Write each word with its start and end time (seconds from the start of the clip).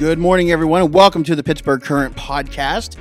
Good 0.00 0.18
morning, 0.18 0.50
everyone, 0.50 0.80
and 0.80 0.94
welcome 0.94 1.24
to 1.24 1.36
the 1.36 1.42
Pittsburgh 1.42 1.82
Current 1.82 2.16
podcast. 2.16 2.96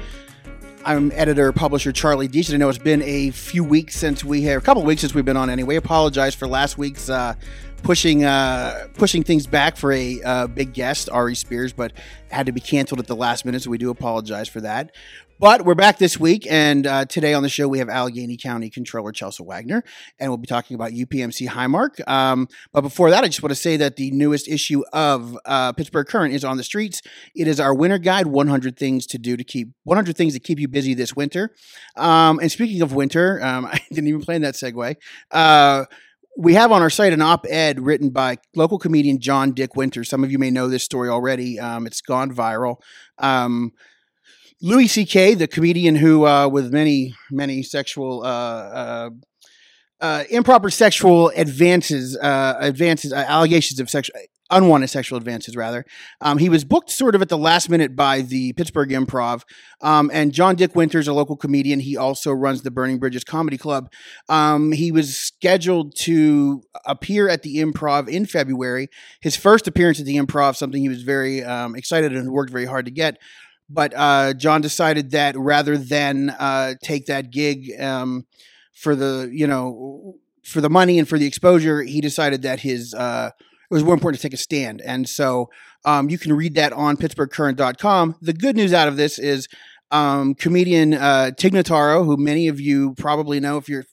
I'm 0.84 1.14
editor 1.14 1.54
publisher 1.54 1.94
Charlie 1.94 2.28
Deitch. 2.28 2.54
I 2.54 2.58
know 2.58 2.68
it's 2.68 2.78
been 2.78 3.02
a 3.04 3.32
few 3.32 3.64
weeks 3.64 3.96
since 3.96 4.22
we 4.26 4.42
have 4.42 4.62
a 4.62 4.66
couple 4.66 4.84
weeks 4.84 5.00
since 5.00 5.16
we've 5.16 5.24
been 5.24 5.38
on 5.38 5.50
anyway. 5.50 5.78
Apologize 5.78 6.36
for 6.36 6.46
last 6.46 6.78
week's 6.78 7.10
uh, 7.10 7.36
pushing 7.84 8.26
uh, 8.26 8.88
pushing 8.96 9.24
things 9.24 9.48
back 9.48 9.78
for 9.78 9.94
a 9.94 10.22
uh, 10.24 10.48
big 10.48 10.74
guest, 10.74 11.10
Ari 11.10 11.36
Spears, 11.36 11.72
but 11.72 11.94
had 12.32 12.48
to 12.48 12.52
be 12.52 12.60
canceled 12.60 13.00
at 13.00 13.08
the 13.08 13.16
last 13.16 13.46
minute, 13.46 13.62
so 13.62 13.70
we 13.70 13.78
do 13.78 13.92
apologize 13.92 14.50
for 14.50 14.60
that. 14.60 14.94
But 15.40 15.64
we're 15.64 15.74
back 15.74 16.00
this 16.00 16.20
week, 16.20 16.46
and 16.50 16.86
uh, 16.86 17.06
today 17.06 17.34
on 17.34 17.44
the 17.44 17.50
show 17.50 17.70
we 17.70 17.80
have 17.80 17.88
Allegheny 17.88 18.36
County 18.36 18.70
Controller 18.70 19.14
Chelsea 19.14 19.42
Wagner, 19.42 19.86
and 20.20 20.30
we'll 20.30 20.38
be 20.38 20.48
talking 20.48 20.76
about 20.76 20.92
UPMC 20.92 21.48
Highmark. 21.48 22.06
Um, 22.10 22.50
but 22.74 22.82
before 22.82 23.10
that, 23.10 23.24
I 23.24 23.28
just 23.28 23.42
want 23.42 23.52
to 23.52 23.56
say 23.56 23.78
that 23.78 23.96
the 23.96 24.12
newest 24.12 24.50
issue 24.50 24.84
of 24.92 25.38
uh, 25.46 25.72
Pittsburgh 25.72 26.08
Current 26.08 26.34
is 26.34 26.44
on 26.44 26.58
the 26.58 26.64
streets. 26.66 27.02
It 27.34 27.48
is 27.48 27.58
our 27.62 27.74
winter 27.74 27.98
guide: 27.98 28.28
100 28.28 28.76
things 28.76 29.08
to 29.08 29.18
do 29.18 29.38
to 29.38 29.44
keep 29.46 29.70
100 29.86 30.18
things 30.18 30.34
to 30.34 30.42
keep 30.42 30.60
you 30.60 30.68
busy 30.68 30.94
this 30.94 31.16
winter. 31.16 31.56
Um, 31.96 32.40
and 32.40 32.52
speaking 32.52 32.82
of 32.82 32.92
winter, 32.92 33.42
um, 33.42 33.66
I 33.72 33.80
didn't 33.88 34.10
even 34.10 34.20
plan 34.20 34.42
that 34.42 34.56
segue. 34.56 34.98
Uh, 35.32 35.86
we 36.38 36.56
have 36.56 36.74
on 36.74 36.82
our 36.82 36.90
site 36.90 37.14
an 37.14 37.22
op-ed 37.22 37.80
written 37.80 38.10
by 38.10 38.40
local 38.56 38.78
comedian 38.78 39.22
John 39.22 39.54
Dick 39.54 39.78
Winter. 39.78 40.04
Some 40.04 40.26
of 40.26 40.34
you 40.34 40.38
may 40.38 40.52
know 40.52 40.68
this 40.68 40.84
story 40.84 41.08
already. 41.08 41.60
Um, 41.60 41.88
it's 41.88 42.02
gone 42.02 42.30
viral. 42.30 42.82
Um, 43.18 43.72
Louis 44.62 44.88
C.K., 44.88 45.36
the 45.36 45.48
comedian 45.48 45.96
who, 45.96 46.26
uh, 46.26 46.48
with 46.48 46.74
many, 46.74 47.16
many 47.32 47.64
sexual, 47.64 48.24
uh, 48.24 48.28
uh, 48.28 49.10
uh 50.02 50.24
improper 50.30 50.70
sexual 50.70 51.30
advances, 51.36 52.18
uh, 52.18 52.58
advances, 52.60 53.14
allegations 53.14 53.80
of 53.80 53.90
sexual, 53.90 54.20
unwanted 54.52 54.90
sexual 54.90 55.18
advances, 55.18 55.56
rather. 55.56 55.86
Um, 56.20 56.40
he 56.40 56.50
was 56.50 56.66
booked 56.66 56.90
sort 56.90 57.16
of 57.16 57.22
at 57.22 57.30
the 57.30 57.38
last 57.38 57.70
minute 57.70 57.96
by 57.96 58.22
the 58.22 58.52
Pittsburgh 58.54 58.90
Improv. 58.90 59.44
Um, 59.80 60.10
and 60.14 60.34
John 60.34 60.56
Dick 60.56 60.76
Winters, 60.76 61.08
a 61.08 61.14
local 61.14 61.38
comedian, 61.38 61.80
he 61.80 61.96
also 61.96 62.32
runs 62.32 62.62
the 62.62 62.72
Burning 62.72 63.00
Bridges 63.00 63.24
Comedy 63.24 63.58
Club. 63.58 63.90
Um, 64.28 64.74
he 64.74 64.92
was 64.92 65.18
scheduled 65.18 65.96
to 66.00 66.64
appear 66.86 67.30
at 67.30 67.44
the 67.44 67.58
Improv 67.58 68.10
in 68.10 68.26
February. 68.26 68.90
His 69.22 69.38
first 69.38 69.68
appearance 69.68 70.00
at 70.00 70.06
the 70.06 70.18
Improv, 70.18 70.56
something 70.56 70.82
he 70.82 70.90
was 70.90 71.04
very 71.04 71.44
um, 71.44 71.76
excited 71.76 72.14
and 72.14 72.32
worked 72.32 72.52
very 72.52 72.66
hard 72.66 72.86
to 72.86 72.92
get 72.92 73.20
but 73.70 73.94
uh, 73.96 74.34
John 74.34 74.62
decided 74.62 75.12
that 75.12 75.38
rather 75.38 75.78
than 75.78 76.32
uh, 76.32 76.74
take 76.84 77.06
that 77.06 77.32
gig 77.32 77.80
um, 77.80 78.26
for 78.74 78.96
the 78.96 79.30
you 79.32 79.48
know 79.48 80.16
for 80.44 80.62
the 80.62 80.70
money 80.70 80.98
and 80.98 81.08
for 81.08 81.20
the 81.20 81.28
exposure, 81.28 81.84
he 81.84 82.02
decided 82.02 82.42
that 82.42 82.62
his 82.62 82.94
uh, 82.94 83.32
it 83.70 83.74
was 83.74 83.84
more 83.84 83.94
important 83.94 84.20
to 84.22 84.28
take 84.28 84.34
a 84.34 84.38
stand, 84.38 84.82
and 84.82 85.08
so 85.08 85.50
um, 85.86 86.10
you 86.10 86.18
can 86.18 86.34
read 86.34 86.56
that 86.56 86.74
on 86.74 86.98
PittsburghCurrent.com. 86.98 88.16
The 88.22 88.34
good 88.34 88.56
news 88.56 88.74
out 88.74 88.88
of 88.88 88.98
this 88.98 89.20
is 89.20 89.48
um, 89.92 90.34
comedian 90.36 90.94
uh, 90.94 91.32
Tig 91.32 91.54
Notaro, 91.54 92.06
who 92.06 92.18
many 92.18 92.48
of 92.48 92.60
you 92.60 92.96
probably 92.96 93.40
know 93.40 93.58
if 93.58 93.70
you're 93.70 93.86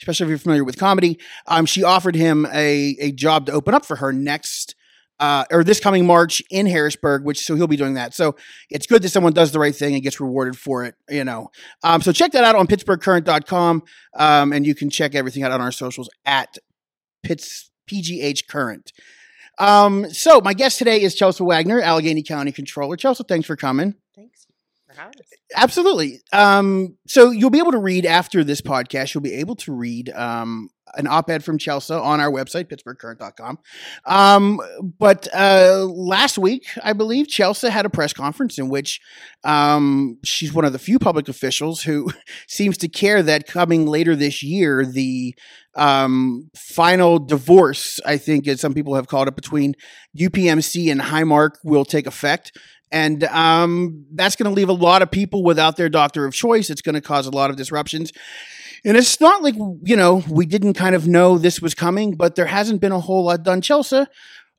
especially 0.00 0.24
if 0.24 0.30
you're 0.30 0.38
familiar 0.38 0.64
with 0.64 0.78
comedy, 0.78 1.18
um, 1.48 1.66
she 1.66 1.82
offered 1.82 2.14
him 2.14 2.46
a, 2.52 2.96
a 3.00 3.12
job 3.12 3.46
to 3.46 3.52
open 3.52 3.74
up 3.74 3.84
for 3.84 3.96
her 3.96 4.12
next 4.12 4.76
uh, 5.20 5.44
or 5.50 5.64
this 5.64 5.80
coming 5.80 6.06
March 6.06 6.42
in 6.50 6.66
Harrisburg, 6.66 7.24
which 7.24 7.40
so 7.40 7.54
he'll 7.54 7.66
be 7.66 7.76
doing 7.76 7.94
that. 7.94 8.14
So 8.14 8.36
it's 8.70 8.86
good 8.86 9.02
that 9.02 9.10
someone 9.10 9.32
does 9.32 9.52
the 9.52 9.58
right 9.58 9.74
thing 9.74 9.94
and 9.94 10.02
gets 10.02 10.20
rewarded 10.20 10.56
for 10.56 10.84
it, 10.84 10.94
you 11.08 11.24
know. 11.24 11.50
Um, 11.82 12.00
so 12.02 12.12
check 12.12 12.32
that 12.32 12.44
out 12.44 12.56
on 12.56 12.66
PittsburghCurrent.com, 12.66 13.82
um, 14.14 14.52
and 14.52 14.66
you 14.66 14.74
can 14.74 14.90
check 14.90 15.14
everything 15.14 15.42
out 15.42 15.52
on 15.52 15.60
our 15.60 15.72
socials 15.72 16.08
at 16.24 16.58
Pitts 17.22 17.70
PGH 17.90 18.46
Current. 18.48 18.92
Um, 19.58 20.08
so 20.10 20.40
my 20.40 20.54
guest 20.54 20.78
today 20.78 21.02
is 21.02 21.14
Chelsea 21.14 21.42
Wagner, 21.42 21.80
Allegheny 21.80 22.22
County 22.22 22.52
Controller. 22.52 22.96
Chelsea, 22.96 23.24
thanks 23.28 23.46
for 23.46 23.56
coming. 23.56 23.94
Thanks 24.14 24.44
for 24.44 24.52
having 24.52 24.74
us. 24.74 24.77
Absolutely. 25.54 26.20
Um, 26.32 26.96
so 27.06 27.30
you'll 27.30 27.50
be 27.50 27.58
able 27.58 27.72
to 27.72 27.78
read 27.78 28.06
after 28.06 28.42
this 28.42 28.60
podcast. 28.60 29.14
You'll 29.14 29.22
be 29.22 29.34
able 29.34 29.56
to 29.56 29.72
read 29.72 30.10
um, 30.10 30.70
an 30.94 31.06
op-ed 31.06 31.44
from 31.44 31.58
Chelsea 31.58 31.94
on 31.94 32.20
our 32.20 32.30
website, 32.30 32.66
pittsburghcurrent.com. 32.66 33.58
Um, 34.06 34.60
but 34.98 35.28
uh, 35.34 35.84
last 35.84 36.38
week, 36.38 36.66
I 36.82 36.92
believe, 36.92 37.28
Chelsea 37.28 37.68
had 37.68 37.86
a 37.86 37.90
press 37.90 38.12
conference 38.12 38.58
in 38.58 38.68
which 38.68 39.00
um, 39.44 40.18
she's 40.24 40.52
one 40.52 40.64
of 40.64 40.72
the 40.72 40.78
few 40.78 40.98
public 40.98 41.28
officials 41.28 41.82
who 41.82 42.10
seems 42.48 42.78
to 42.78 42.88
care 42.88 43.22
that 43.22 43.46
coming 43.46 43.86
later 43.86 44.16
this 44.16 44.42
year, 44.42 44.84
the 44.84 45.34
um, 45.74 46.50
final 46.56 47.18
divorce, 47.18 48.00
I 48.04 48.16
think, 48.16 48.48
as 48.48 48.60
some 48.60 48.74
people 48.74 48.94
have 48.94 49.06
called 49.06 49.28
it, 49.28 49.36
between 49.36 49.74
UPMC 50.18 50.90
and 50.90 51.00
Highmark 51.00 51.56
will 51.62 51.84
take 51.84 52.06
effect. 52.06 52.52
And 52.90 53.24
um, 53.24 54.06
that's 54.12 54.36
going 54.36 54.50
to 54.50 54.54
leave 54.54 54.68
a 54.68 54.72
lot 54.72 55.02
of 55.02 55.10
people 55.10 55.42
without 55.42 55.76
their 55.76 55.88
doctor 55.88 56.24
of 56.24 56.34
choice. 56.34 56.70
It's 56.70 56.82
going 56.82 56.94
to 56.94 57.00
cause 57.00 57.26
a 57.26 57.30
lot 57.30 57.50
of 57.50 57.56
disruptions. 57.56 58.12
And 58.84 58.96
it's 58.96 59.20
not 59.20 59.42
like, 59.42 59.56
you 59.82 59.96
know, 59.96 60.22
we 60.28 60.46
didn't 60.46 60.74
kind 60.74 60.94
of 60.94 61.06
know 61.06 61.36
this 61.36 61.60
was 61.60 61.74
coming, 61.74 62.14
but 62.14 62.36
there 62.36 62.46
hasn't 62.46 62.80
been 62.80 62.92
a 62.92 63.00
whole 63.00 63.24
lot 63.24 63.42
done. 63.42 63.60
Chelsea, 63.60 64.06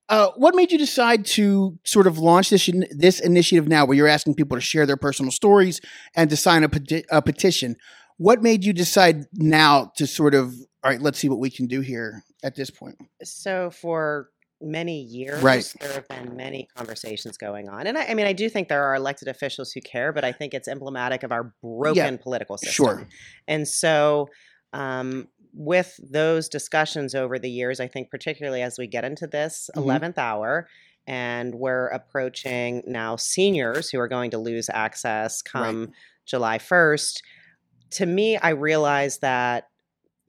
uh, 0.10 0.28
what 0.36 0.56
made 0.56 0.72
you 0.72 0.78
decide 0.78 1.26
to 1.26 1.78
sort 1.84 2.08
of 2.08 2.18
launch 2.18 2.50
this 2.50 2.70
this 2.92 3.20
initiative 3.20 3.68
now, 3.68 3.86
where 3.86 3.96
you're 3.96 4.08
asking 4.08 4.34
people 4.34 4.58
to 4.58 4.62
share 4.62 4.86
their 4.86 4.98
personal 4.98 5.32
stories 5.32 5.80
and 6.16 6.30
to 6.30 6.36
sign 6.36 6.64
a, 6.64 6.70
peti- 6.70 7.06
a 7.10 7.22
petition? 7.22 7.76
What 8.18 8.42
made 8.42 8.66
you 8.66 8.74
decide 8.74 9.26
now 9.34 9.92
to 9.96 10.06
sort 10.06 10.34
of 10.34 10.54
all 10.84 10.92
right? 10.92 11.02
Let's 11.02 11.20
see 11.20 11.30
what 11.30 11.40
we 11.40 11.50
can 11.50 11.68
do 11.68 11.82
here 11.82 12.24
at 12.44 12.56
this 12.56 12.70
point. 12.70 12.98
So 13.24 13.70
for 13.70 14.30
many 14.62 15.02
years, 15.02 15.42
right. 15.42 15.74
there 15.80 15.94
have 15.94 16.08
been 16.08 16.36
many 16.36 16.68
conversations 16.76 17.38
going 17.38 17.70
on. 17.70 17.88
And 17.88 17.98
I, 17.98 18.08
I, 18.08 18.14
mean, 18.14 18.26
I 18.26 18.34
do 18.34 18.50
think 18.50 18.68
there 18.68 18.84
are 18.84 18.96
elected 18.96 19.28
officials 19.28 19.72
who 19.72 19.82
care, 19.82 20.12
but 20.12 20.26
I 20.26 20.32
think 20.32 20.54
it's 20.54 20.68
emblematic 20.68 21.24
of 21.24 21.32
our 21.32 21.54
broken 21.62 21.96
yeah, 21.96 22.18
political 22.18 22.58
system. 22.58 22.74
Sure. 22.74 23.08
And 23.48 23.68
so, 23.68 24.30
um, 24.74 25.28
with 25.54 26.00
those 26.04 26.48
discussions 26.48 27.16
over 27.16 27.40
the 27.40 27.50
years, 27.50 27.80
I 27.80 27.88
think 27.88 28.12
particularly 28.12 28.62
as 28.62 28.78
we 28.78 28.86
get 28.86 29.04
into 29.04 29.26
this 29.26 29.70
mm-hmm. 29.76 29.90
11th 29.90 30.18
hour, 30.18 30.68
and 31.08 31.56
we're 31.56 31.88
approaching 31.88 32.84
now 32.86 33.16
seniors 33.16 33.90
who 33.90 34.00
are 34.00 34.08
going 34.08 34.30
to 34.32 34.38
lose 34.38 34.70
access 34.72 35.42
come 35.42 35.80
right. 35.80 35.90
July 36.26 36.58
1st. 36.60 37.22
To 37.92 38.06
me, 38.06 38.38
I 38.38 38.50
realized 38.50 39.22
that 39.22 39.70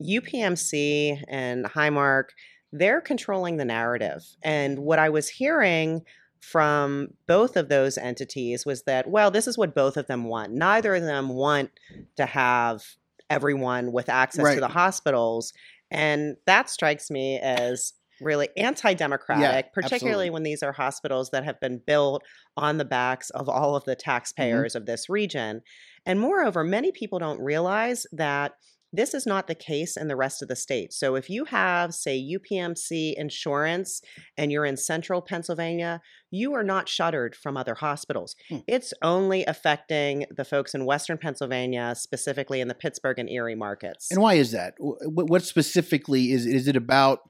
UPMC 0.03 1.23
and 1.29 1.65
Highmark– 1.67 2.25
they're 2.73 3.01
controlling 3.01 3.57
the 3.57 3.65
narrative. 3.65 4.25
And 4.43 4.81
what 4.81 4.99
I 4.99 5.09
was 5.09 5.29
hearing 5.29 6.03
from 6.41 7.09
both 7.27 7.57
of 7.57 7.69
those 7.69 7.99
entities 7.99 8.65
was 8.65 8.83
that, 8.85 9.09
well, 9.09 9.31
this 9.31 9.47
is 9.47 9.59
what 9.59 9.75
both 9.75 9.97
of 9.97 10.07
them 10.07 10.25
want. 10.25 10.53
Neither 10.53 10.95
of 10.95 11.03
them 11.03 11.29
want 11.29 11.71
to 12.17 12.27
have 12.27 12.83
everyone 13.29 13.93
with 13.93 14.09
access 14.09 14.45
right. 14.45 14.55
to 14.55 14.61
the 14.61 14.69
hospitals. 14.69 15.53
And 15.91 16.37
that 16.47 16.71
strikes 16.71 17.11
me 17.11 17.39
as 17.39 17.93
really 18.21 18.49
anti 18.57 18.95
democratic, 18.95 19.67
yeah, 19.67 19.71
particularly 19.73 20.27
absolutely. 20.27 20.31
when 20.31 20.43
these 20.43 20.63
are 20.63 20.73
hospitals 20.73 21.31
that 21.31 21.45
have 21.45 21.61
been 21.61 21.81
built 21.87 22.23
on 22.57 22.79
the 22.79 22.85
backs 22.85 23.31
of 23.31 23.49
all 23.49 23.77
of 23.77 23.85
the 23.85 23.93
mm-hmm. 23.93 24.11
taxpayers 24.11 24.73
mm-hmm. 24.73 24.79
of 24.83 24.87
this 24.87 25.09
region. 25.09 25.63
And 26.07 26.21
moreover, 26.21 26.65
many 26.65 26.93
people 26.93 27.19
don't 27.19 27.41
realize 27.41 28.07
that 28.13 28.55
this 28.93 29.15
is 29.15 29.27
not 29.27 29.47
the 29.47 29.55
case 29.55 29.97
in 29.97 30.09
the 30.09 30.17
rest 30.17 30.43
of 30.43 30.49
the 30.49 30.57
state. 30.57 30.93
So 30.93 31.15
if 31.15 31.31
you 31.31 31.45
have, 31.47 31.95
say, 31.95 32.21
UPMC 32.21 33.15
insurance 33.15 34.03
and 34.37 34.51
you're 34.51 34.65
in 34.65 34.77
central 34.77 35.23
Pennsylvania, 35.23 36.01
you 36.31 36.55
are 36.55 36.65
not 36.65 36.89
shuttered 36.89 37.37
from 37.37 37.57
other 37.57 37.75
hospitals. 37.75 38.35
Hmm. 38.49 38.59
It's 38.67 38.93
only 39.03 39.45
affecting 39.45 40.27
the 40.35 40.45
folks 40.45 40.75
in 40.75 40.87
western 40.87 41.19
Pennsylvania, 41.19 41.95
specifically 41.97 42.61
in 42.61 42.69
the 42.69 42.75
Pittsburgh 42.75 43.19
and 43.19 43.31
Erie 43.31 43.55
markets. 43.55 44.09
And 44.11 44.21
why 44.21 44.35
is 44.35 44.53
that? 44.53 44.75
What 44.79 45.43
specifically 45.43 46.33
is 46.33 46.47
is 46.47 46.67
it 46.67 46.77
about 46.77 47.21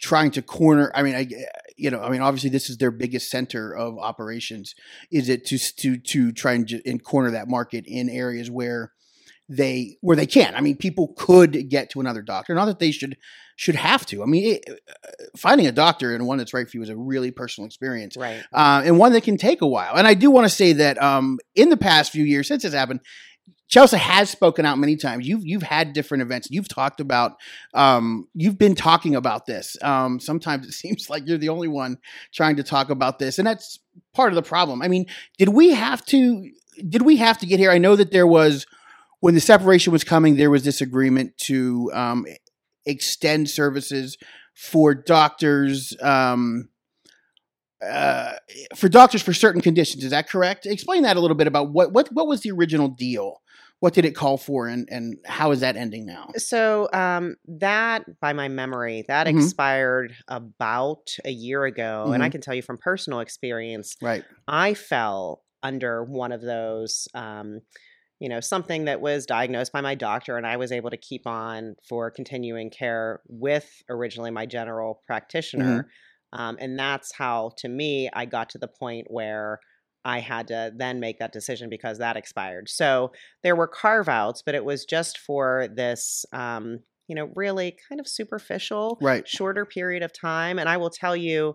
trying 0.00 0.30
to 0.30 0.40
corner 0.40 0.90
i 0.94 1.02
mean 1.02 1.14
i 1.14 1.26
you 1.76 1.90
know 1.90 2.00
i 2.00 2.08
mean 2.08 2.22
obviously 2.22 2.48
this 2.48 2.70
is 2.70 2.78
their 2.78 2.90
biggest 2.90 3.30
center 3.30 3.76
of 3.76 3.98
operations 3.98 4.74
is 5.10 5.28
it 5.28 5.44
to 5.44 5.58
to 5.58 5.98
to 5.98 6.32
try 6.32 6.52
and, 6.52 6.80
and 6.86 7.04
corner 7.04 7.30
that 7.30 7.48
market 7.48 7.84
in 7.86 8.08
areas 8.08 8.50
where 8.50 8.92
they 9.50 9.98
where 10.00 10.16
they 10.16 10.26
can. 10.26 10.54
I 10.54 10.60
mean, 10.60 10.76
people 10.76 11.12
could 11.16 11.68
get 11.68 11.90
to 11.90 12.00
another 12.00 12.22
doctor. 12.22 12.54
Not 12.54 12.66
that 12.66 12.78
they 12.78 12.92
should 12.92 13.16
should 13.56 13.74
have 13.74 14.06
to. 14.06 14.22
I 14.22 14.26
mean, 14.26 14.54
it, 14.54 14.64
uh, 14.88 15.10
finding 15.36 15.66
a 15.66 15.72
doctor 15.72 16.14
and 16.14 16.26
one 16.26 16.38
that's 16.38 16.54
right 16.54 16.70
for 16.70 16.76
you 16.76 16.82
is 16.84 16.88
a 16.88 16.96
really 16.96 17.32
personal 17.32 17.66
experience, 17.66 18.16
right? 18.16 18.42
Uh, 18.52 18.82
and 18.84 18.96
one 18.96 19.12
that 19.12 19.24
can 19.24 19.36
take 19.36 19.60
a 19.60 19.66
while. 19.66 19.96
And 19.96 20.06
I 20.06 20.14
do 20.14 20.30
want 20.30 20.44
to 20.46 20.54
say 20.54 20.72
that 20.74 21.02
um, 21.02 21.38
in 21.56 21.68
the 21.68 21.76
past 21.76 22.12
few 22.12 22.24
years 22.24 22.48
since 22.48 22.62
this 22.62 22.72
happened. 22.72 23.00
Chelsea 23.68 23.98
has 23.98 24.28
spoken 24.28 24.66
out 24.66 24.78
many 24.78 24.96
times. 24.96 25.28
You've 25.28 25.46
you've 25.46 25.62
had 25.62 25.92
different 25.92 26.22
events. 26.22 26.48
You've 26.50 26.66
talked 26.68 26.98
about. 26.98 27.36
Um, 27.72 28.26
you've 28.34 28.58
been 28.58 28.74
talking 28.74 29.14
about 29.14 29.46
this. 29.46 29.76
Um, 29.80 30.18
sometimes 30.18 30.66
it 30.66 30.72
seems 30.72 31.08
like 31.08 31.24
you're 31.26 31.38
the 31.38 31.50
only 31.50 31.68
one 31.68 31.98
trying 32.32 32.56
to 32.56 32.64
talk 32.64 32.90
about 32.90 33.20
this, 33.20 33.38
and 33.38 33.46
that's 33.46 33.78
part 34.12 34.32
of 34.32 34.34
the 34.34 34.42
problem. 34.42 34.82
I 34.82 34.88
mean, 34.88 35.06
did 35.38 35.50
we 35.50 35.70
have 35.70 36.04
to? 36.06 36.50
Did 36.88 37.02
we 37.02 37.18
have 37.18 37.38
to 37.38 37.46
get 37.46 37.60
here? 37.60 37.70
I 37.70 37.78
know 37.78 37.94
that 37.94 38.10
there 38.10 38.26
was 38.26 38.66
when 39.20 39.34
the 39.34 39.40
separation 39.40 39.92
was 39.92 40.04
coming, 40.04 40.36
there 40.36 40.50
was 40.50 40.64
this 40.64 40.80
agreement 40.80 41.36
to 41.38 41.90
um, 41.94 42.26
extend 42.86 43.48
services 43.48 44.18
for 44.54 44.94
doctors 44.94 45.94
um, 46.02 46.68
uh, 47.86 48.32
for 48.76 48.88
doctors 48.88 49.22
for 49.22 49.32
certain 49.32 49.62
conditions. 49.62 50.04
Is 50.04 50.10
that 50.10 50.28
correct? 50.28 50.66
Explain 50.66 51.02
that 51.04 51.16
a 51.16 51.20
little 51.20 51.36
bit 51.36 51.46
about 51.46 51.70
what 51.70 51.92
what 51.92 52.12
what 52.12 52.26
was 52.26 52.40
the 52.42 52.50
original 52.50 52.88
deal. 52.88 53.40
What 53.78 53.94
did 53.94 54.04
it 54.04 54.14
call 54.14 54.36
for, 54.36 54.68
and 54.68 54.86
and 54.90 55.16
how 55.24 55.52
is 55.52 55.60
that 55.60 55.76
ending 55.76 56.04
now? 56.04 56.32
So 56.36 56.90
um, 56.92 57.36
that, 57.46 58.04
by 58.20 58.34
my 58.34 58.48
memory, 58.48 59.06
that 59.08 59.26
Mhm. 59.26 59.38
expired 59.38 60.14
about 60.28 61.16
a 61.24 61.30
year 61.30 61.64
ago, 61.64 62.12
and 62.12 62.22
I 62.22 62.28
Mhm. 62.28 62.32
can 62.32 62.40
tell 62.42 62.54
you 62.54 62.60
from 62.60 62.76
personal 62.76 63.20
experience, 63.20 63.96
Right. 64.02 64.22
I 64.46 64.74
fell 64.74 65.42
under 65.62 66.04
one 66.04 66.32
of 66.32 66.42
those. 66.42 67.08
Um, 67.14 67.60
you 68.20 68.28
know, 68.28 68.40
something 68.40 68.84
that 68.84 69.00
was 69.00 69.26
diagnosed 69.26 69.72
by 69.72 69.80
my 69.80 69.94
doctor, 69.94 70.36
and 70.36 70.46
I 70.46 70.56
was 70.56 70.70
able 70.70 70.90
to 70.90 70.96
keep 70.96 71.26
on 71.26 71.74
for 71.88 72.10
continuing 72.10 72.70
care 72.70 73.20
with 73.26 73.82
originally 73.88 74.30
my 74.30 74.46
general 74.46 75.02
practitioner. 75.06 75.88
Um, 76.32 76.56
and 76.60 76.78
that's 76.78 77.12
how, 77.12 77.52
to 77.56 77.68
me, 77.68 78.08
I 78.12 78.24
got 78.26 78.50
to 78.50 78.58
the 78.58 78.68
point 78.68 79.06
where 79.10 79.58
I 80.04 80.20
had 80.20 80.48
to 80.48 80.72
then 80.76 81.00
make 81.00 81.18
that 81.18 81.32
decision 81.32 81.68
because 81.68 81.98
that 81.98 82.16
expired. 82.16 82.68
So 82.68 83.12
there 83.42 83.56
were 83.56 83.66
carve 83.66 84.08
outs, 84.08 84.42
but 84.44 84.54
it 84.54 84.64
was 84.64 84.84
just 84.84 85.18
for 85.18 85.68
this, 85.74 86.24
um, 86.32 86.80
you 87.08 87.16
know, 87.16 87.30
really 87.34 87.76
kind 87.88 88.00
of 88.00 88.06
superficial, 88.06 88.96
Right. 89.00 89.26
shorter 89.26 89.64
period 89.66 90.02
of 90.02 90.12
time. 90.12 90.58
And 90.58 90.68
I 90.68 90.76
will 90.76 90.90
tell 90.90 91.16
you, 91.16 91.54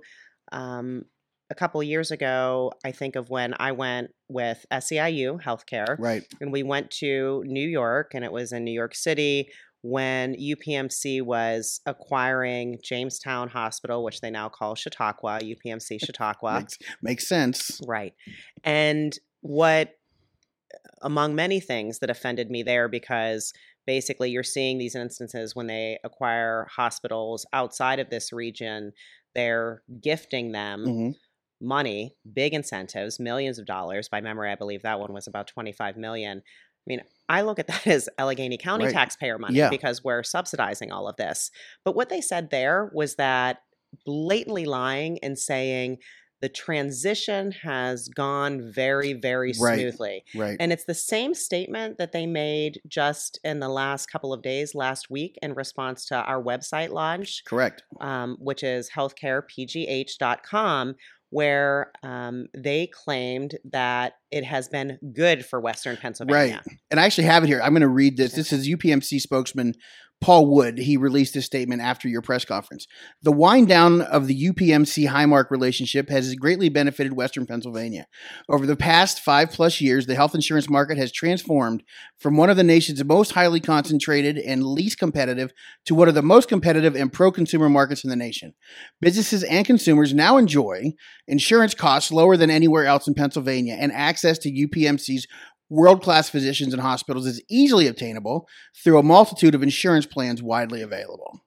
um, 0.51 1.05
a 1.49 1.55
couple 1.55 1.81
years 1.83 2.11
ago, 2.11 2.73
I 2.83 2.91
think 2.91 3.15
of 3.15 3.29
when 3.29 3.53
I 3.59 3.71
went 3.71 4.11
with 4.29 4.65
SEIU 4.71 5.41
Healthcare 5.41 5.95
Right. 5.99 6.23
and 6.41 6.51
we 6.51 6.63
went 6.63 6.89
to 7.01 7.43
New 7.45 7.67
York, 7.67 8.11
and 8.13 8.25
it 8.25 8.31
was 8.31 8.51
in 8.51 8.63
New 8.63 8.71
York 8.71 8.95
City 8.95 9.49
when 9.81 10.33
UPMC 10.35 11.21
was 11.21 11.79
acquiring 11.85 12.79
Jamestown 12.83 13.49
Hospital, 13.49 14.03
which 14.03 14.21
they 14.21 14.31
now 14.31 14.49
call 14.49 14.73
Chautauqua, 14.73 15.39
UPMC 15.43 15.99
Chautauqua. 16.03 16.59
Makes, 16.59 16.77
makes 17.03 17.27
sense. 17.27 17.79
Right. 17.85 18.15
And 18.63 19.15
what, 19.41 19.91
among 21.03 21.35
many 21.35 21.59
things 21.59 21.99
that 21.99 22.09
offended 22.09 22.49
me 22.49 22.63
there, 22.63 22.87
because 22.87 23.53
basically 23.85 24.31
you're 24.31 24.41
seeing 24.41 24.79
these 24.79 24.95
instances 24.95 25.55
when 25.55 25.67
they 25.67 25.99
acquire 26.03 26.65
hospitals 26.75 27.45
outside 27.53 27.99
of 27.99 28.09
this 28.09 28.33
region, 28.33 28.91
they're 29.35 29.83
gifting 30.01 30.51
them 30.51 30.85
hmm 30.85 31.09
money, 31.61 32.15
big 32.33 32.53
incentives, 32.53 33.19
millions 33.19 33.57
of 33.59 33.65
dollars. 33.65 34.09
By 34.09 34.21
memory, 34.21 34.51
I 34.51 34.55
believe 34.55 34.81
that 34.83 34.99
one 34.99 35.13
was 35.13 35.27
about 35.27 35.47
25 35.47 35.97
million. 35.97 36.39
I 36.39 36.87
mean, 36.87 37.01
I 37.29 37.41
look 37.41 37.59
at 37.59 37.67
that 37.67 37.87
as 37.87 38.09
Allegheny 38.17 38.57
County 38.57 38.85
Right. 38.85 38.93
taxpayer 38.93 39.37
money 39.39 39.57
Yeah. 39.57 39.69
because 39.69 40.03
we're 40.03 40.23
subsidizing 40.23 40.91
all 40.91 41.07
of 41.07 41.15
this. 41.15 41.49
But 41.83 41.95
what 41.95 42.09
they 42.09 42.21
said 42.21 42.49
there 42.51 42.91
was 42.93 43.15
that 43.15 43.59
blatantly 44.05 44.65
lying 44.65 45.17
and 45.23 45.39
saying 45.39 45.97
the 46.41 46.49
transition 46.49 47.53
has 47.63 48.09
gone 48.09 48.69
very, 48.71 49.13
very 49.13 49.53
Right. 49.59 49.79
smoothly. 49.79 50.25
Right. 50.35 50.57
And 50.59 50.71
it's 50.73 50.83
the 50.83 50.93
same 50.93 51.33
statement 51.33 51.97
that 51.97 52.11
they 52.11 52.25
made 52.27 52.81
just 52.87 53.39
in 53.43 53.61
the 53.61 53.69
last 53.69 54.07
couple 54.11 54.33
of 54.33 54.41
days, 54.43 54.75
last 54.75 55.09
week, 55.09 55.39
in 55.41 55.53
response 55.53 56.05
to 56.07 56.15
our 56.15 56.43
website 56.43 56.89
launch 56.89 57.41
Correct. 57.45 57.83
um, 58.01 58.35
which 58.39 58.63
is 58.63 58.89
healthcarepgh.com, 58.91 60.95
where 61.29 61.91
um, 62.03 62.47
they 62.55 62.87
claimed 62.87 63.55
that 63.65 64.13
it 64.31 64.43
has 64.43 64.69
been 64.69 64.97
good 65.13 65.45
for 65.45 65.59
Western 65.59 65.97
Pennsylvania. 65.97 66.61
Right. 66.65 66.77
And 66.91 66.99
I 66.99 67.05
actually 67.05 67.25
have 67.25 67.43
it 67.43 67.47
here. 67.47 67.61
I'm 67.61 67.73
going 67.73 67.81
to 67.81 67.87
read 67.87 68.17
this. 68.17 68.33
This 68.33 68.53
is 68.53 68.67
UPMC 68.67 69.19
spokesman 69.19 69.73
Paul 70.21 70.47
Wood. 70.47 70.79
He 70.79 70.97
released 70.97 71.33
this 71.33 71.45
statement 71.45 71.81
after 71.81 72.07
your 72.07 72.21
press 72.21 72.45
conference. 72.45 72.87
The 73.21 73.31
wind 73.31 73.67
down 73.67 74.01
of 74.01 74.27
the 74.27 74.49
UPMC 74.49 75.09
Highmark 75.09 75.51
relationship 75.51 76.09
has 76.09 76.33
greatly 76.35 76.69
benefited 76.69 77.13
Western 77.13 77.45
Pennsylvania. 77.45 78.07
Over 78.49 78.65
the 78.65 78.75
past 78.75 79.19
five 79.19 79.51
plus 79.51 79.81
years, 79.81 80.07
the 80.07 80.15
health 80.15 80.33
insurance 80.33 80.69
market 80.69 80.97
has 80.97 81.11
transformed 81.11 81.83
from 82.17 82.37
one 82.37 82.49
of 82.49 82.57
the 82.57 82.63
nation's 82.63 83.03
most 83.03 83.33
highly 83.33 83.59
concentrated 83.59 84.37
and 84.37 84.65
least 84.65 84.97
competitive 84.97 85.51
to 85.85 85.93
one 85.93 86.07
of 86.07 86.15
the 86.15 86.21
most 86.21 86.49
competitive 86.49 86.95
and 86.95 87.13
pro 87.13 87.31
consumer 87.31 87.69
markets 87.69 88.03
in 88.03 88.09
the 88.09 88.15
nation. 88.15 88.53
Businesses 89.01 89.43
and 89.43 89.65
consumers 89.65 90.13
now 90.13 90.37
enjoy 90.37 90.93
insurance 91.27 91.73
costs 91.73 92.11
lower 92.11 92.37
than 92.37 92.49
anywhere 92.49 92.85
else 92.85 93.07
in 93.07 93.13
Pennsylvania, 93.13 93.77
and 93.79 93.91
access 93.91 94.37
to 94.39 94.51
UPMC's 94.51 95.27
world 95.69 96.01
class 96.01 96.29
physicians 96.29 96.73
and 96.73 96.81
hospitals 96.81 97.25
is 97.25 97.41
easily 97.49 97.87
obtainable 97.87 98.47
through 98.83 98.99
a 98.99 99.03
multitude 99.03 99.55
of 99.55 99.63
insurance 99.63 100.05
plans 100.05 100.41
widely 100.41 100.81
available. 100.81 101.41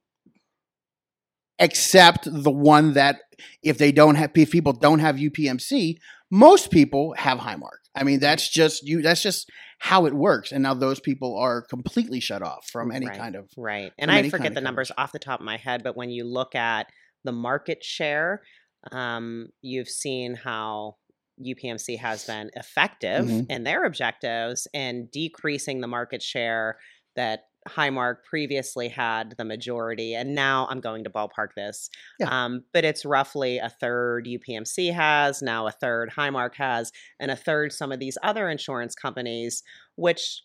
Except 1.58 2.28
the 2.30 2.50
one 2.50 2.94
that, 2.94 3.20
if 3.62 3.78
they 3.78 3.90
don't 3.90 4.14
have, 4.14 4.30
if 4.36 4.50
people 4.50 4.72
don't 4.72 5.00
have 5.00 5.16
UPMC, 5.16 5.96
most 6.30 6.70
people 6.70 7.14
have 7.16 7.38
Highmark. 7.38 7.78
I 7.96 8.04
mean, 8.04 8.20
that's 8.20 8.48
just 8.48 8.86
you. 8.86 9.02
That's 9.02 9.22
just 9.22 9.50
how 9.78 10.06
it 10.06 10.14
works. 10.14 10.52
And 10.52 10.62
now 10.62 10.74
those 10.74 11.00
people 11.00 11.36
are 11.36 11.62
completely 11.62 12.20
shut 12.20 12.42
off 12.42 12.68
from 12.70 12.90
any 12.92 13.06
Right. 13.06 13.18
kind 13.18 13.34
of 13.36 13.48
Right. 13.56 13.92
And 13.98 14.10
I 14.10 14.28
forget 14.28 14.46
kind 14.46 14.56
the 14.56 14.60
numbers 14.60 14.92
off 14.96 15.12
the 15.12 15.18
top 15.18 15.40
of 15.40 15.46
my 15.46 15.56
head, 15.56 15.82
but 15.82 15.96
when 15.96 16.10
you 16.10 16.24
look 16.24 16.54
at 16.54 16.88
the 17.24 17.32
market 17.32 17.84
share, 17.84 18.42
um, 18.92 19.48
you've 19.62 19.88
seen 19.88 20.34
how 20.34 20.96
UPMC 21.44 21.96
has 21.98 22.24
been 22.26 22.50
effective 22.54 23.26
Mhm. 23.26 23.46
in 23.50 23.64
their 23.64 23.84
objectives 23.84 24.66
in 24.72 25.06
decreasing 25.12 25.80
the 25.80 25.86
market 25.88 26.22
share 26.22 26.78
that 27.16 27.44
Highmark 27.68 28.24
previously 28.24 28.88
had 28.88 29.34
the 29.36 29.44
majority. 29.44 30.14
And 30.14 30.34
now 30.34 30.66
I'm 30.70 30.80
going 30.80 31.04
to 31.04 31.10
ballpark 31.10 31.48
this. 31.54 31.90
Yeah. 32.18 32.28
Um, 32.44 32.64
but 32.72 32.84
it's 32.84 33.04
roughly 33.04 33.58
a 33.58 33.68
third 33.68 34.26
UPMC 34.26 34.92
has, 34.94 35.42
now 35.42 35.66
a 35.66 35.72
third 35.72 36.10
Highmark 36.16 36.54
has, 36.54 36.92
and 37.20 37.30
a 37.30 37.36
third 37.36 37.72
some 37.72 37.92
of 37.92 37.98
these 37.98 38.16
other 38.22 38.48
insurance 38.48 38.94
companies, 38.94 39.62
which 39.96 40.42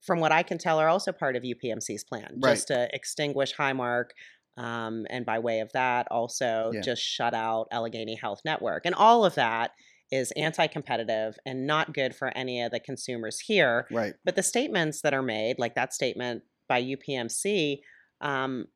from 0.00 0.18
what 0.18 0.32
I 0.32 0.42
can 0.42 0.58
tell, 0.58 0.78
are 0.80 0.88
also 0.88 1.12
part 1.12 1.36
of 1.36 1.44
UPMC's 1.44 2.02
plan, 2.04 2.34
Right. 2.38 2.52
just 2.54 2.68
to 2.68 2.88
extinguish 2.92 3.54
Highmark, 3.54 4.10
um, 4.56 5.06
and 5.10 5.24
by 5.26 5.38
way 5.38 5.60
of 5.60 5.70
that, 5.72 6.08
also 6.10 6.70
Yeah. 6.74 6.80
just 6.80 7.02
shut 7.02 7.34
out 7.34 7.68
Allegheny 7.70 8.14
Health 8.16 8.40
Network, 8.44 8.86
and 8.86 8.94
all 8.94 9.24
of 9.24 9.34
that 9.34 9.72
is 10.12 10.32
anti-competitive 10.36 11.36
and 11.44 11.66
not 11.66 11.92
good 11.92 12.14
for 12.14 12.28
any 12.36 12.62
of 12.62 12.70
the 12.70 12.80
consumers 12.80 13.40
here. 13.40 13.86
right. 13.90 14.14
But 14.24 14.36
the 14.36 14.42
statements 14.42 15.02
that 15.02 15.12
are 15.14 15.22
made, 15.22 15.58
like 15.58 15.74
that 15.74 15.92
statement 15.92 16.42
by 16.68 16.80
UPMC, 16.82 17.80
um, 18.20 18.66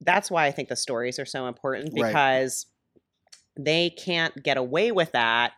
that's 0.00 0.30
why 0.30 0.46
I 0.46 0.50
think 0.50 0.68
the 0.68 0.76
stories 0.76 1.18
are 1.18 1.26
so 1.26 1.46
important 1.46 1.92
Right. 1.94 2.08
because 2.08 2.66
they 3.58 3.90
can't 3.90 4.34
get 4.42 4.56
away 4.56 4.92
with 4.92 5.12
that 5.12 5.52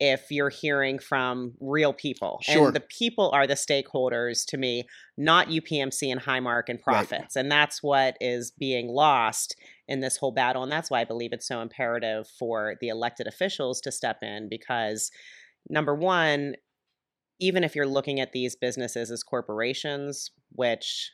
if 0.00 0.30
you're 0.30 0.50
hearing 0.50 0.98
from 1.00 1.54
real 1.60 1.92
people. 1.92 2.38
Sure. 2.42 2.66
And 2.66 2.76
the 2.76 2.80
people 2.80 3.30
are 3.32 3.48
the 3.48 3.54
stakeholders 3.54 4.44
to 4.46 4.56
me, 4.56 4.84
not 5.16 5.48
UPMC 5.48 6.12
and 6.12 6.20
Highmark 6.20 6.64
and 6.68 6.78
Right. 6.86 6.94
profits. 7.08 7.34
And 7.34 7.50
that's 7.50 7.82
what 7.82 8.16
is 8.20 8.52
being 8.52 8.88
lost 8.88 9.56
in 9.88 10.00
this 10.00 10.16
whole 10.18 10.32
battle. 10.32 10.62
And 10.62 10.70
that's 10.70 10.90
why 10.90 11.00
I 11.00 11.04
believe 11.04 11.32
it's 11.32 11.48
so 11.48 11.60
imperative 11.60 12.28
for 12.38 12.76
the 12.80 12.88
elected 12.88 13.26
officials 13.26 13.80
to 13.82 13.92
step 13.92 14.18
in 14.22 14.48
because, 14.48 15.10
number 15.68 15.94
one, 15.94 16.54
even 17.40 17.64
if 17.64 17.74
you're 17.76 17.86
looking 17.86 18.20
at 18.20 18.32
these 18.32 18.56
businesses 18.56 19.10
as 19.10 19.22
corporations, 19.22 20.30
which 20.50 21.12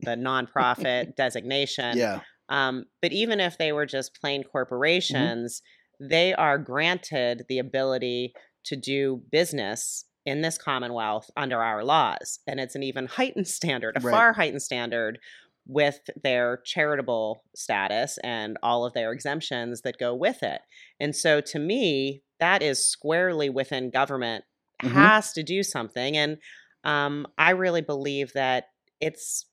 the 0.00 0.12
nonprofit 0.16 1.14
designation, 1.16 1.98
Yeah. 1.98 2.20
um, 2.48 2.84
but 3.02 3.12
even 3.12 3.40
if 3.40 3.58
they 3.58 3.72
were 3.72 3.86
just 3.86 4.18
plain 4.20 4.44
corporations, 4.44 5.62
they 6.00 6.32
are 6.34 6.58
granted 6.58 7.44
the 7.48 7.58
ability 7.58 8.32
to 8.64 8.76
do 8.76 9.22
business 9.30 10.04
in 10.26 10.40
this 10.40 10.56
commonwealth 10.56 11.30
under 11.36 11.62
our 11.62 11.84
laws. 11.84 12.38
And 12.46 12.58
it's 12.58 12.74
an 12.74 12.82
even 12.82 13.06
heightened 13.06 13.46
standard, 13.48 13.96
a 13.96 14.00
Right. 14.00 14.10
far 14.12 14.32
heightened 14.32 14.62
standard 14.62 15.18
with 15.66 16.00
their 16.22 16.58
charitable 16.64 17.42
status 17.54 18.18
and 18.22 18.58
all 18.62 18.84
of 18.84 18.92
their 18.92 19.12
exemptions 19.12 19.80
that 19.82 19.98
go 19.98 20.14
with 20.14 20.42
it. 20.42 20.60
And 21.00 21.14
so 21.16 21.40
to 21.40 21.58
me, 21.58 22.22
that 22.40 22.62
is 22.62 22.86
squarely 22.86 23.48
within 23.48 23.90
government 23.90 24.44
Mhm. 24.82 25.08
has 25.08 25.32
to 25.32 25.42
do 25.42 25.62
something. 25.62 26.16
And 26.16 26.38
um, 26.84 27.26
I 27.38 27.50
really 27.50 27.80
believe 27.80 28.32
that 28.34 28.66
it's 29.00 29.46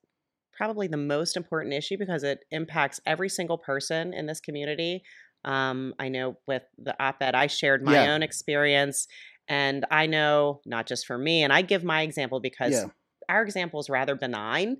probably 0.53 0.88
the 0.88 0.98
most 0.98 1.38
important 1.38 1.74
issue 1.74 1.98
because 1.98 2.24
it 2.24 2.44
impacts 2.51 3.00
every 3.06 3.30
single 3.30 3.58
person 3.58 4.13
in 4.13 4.25
this 4.25 4.39
community. 4.39 5.03
Um, 5.44 5.94
I 5.98 6.10
know 6.10 6.38
with 6.48 6.63
the 6.77 6.96
op 7.03 7.22
ed, 7.22 7.36
I 7.36 7.48
shared 7.48 7.84
my 7.84 8.08
Yeah. 8.08 8.08
own 8.08 8.22
experience. 8.22 9.08
And 9.48 9.86
I 9.89 10.06
know, 10.06 10.62
not 10.65 10.88
just 10.88 11.06
for 11.06 11.18
me, 11.18 11.44
and 11.44 11.51
I 11.51 11.62
give 11.62 11.84
my 11.84 12.01
example 12.03 12.39
because 12.39 12.84
Yeah. 12.84 12.91
our 13.27 13.41
example 13.41 13.80
is 13.80 13.89
rather 13.89 14.15
benign. 14.15 14.77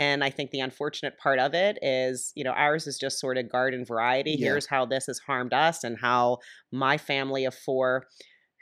And 0.00 0.24
I 0.24 0.30
think 0.30 0.50
the 0.50 0.60
unfortunate 0.60 1.18
part 1.18 1.38
of 1.38 1.52
it 1.52 1.78
is, 1.82 2.32
you 2.34 2.42
know, 2.42 2.52
ours 2.52 2.86
is 2.86 2.98
just 2.98 3.20
sort 3.20 3.36
of 3.36 3.50
garden 3.52 3.84
variety. 3.84 4.30
Yeah. 4.32 4.46
Here's 4.46 4.66
how 4.66 4.86
this 4.86 5.06
has 5.06 5.18
harmed 5.18 5.52
us 5.52 5.84
and 5.84 5.98
how 6.00 6.38
my 6.72 6.96
family 6.96 7.44
of 7.44 7.54
four, 7.54 8.06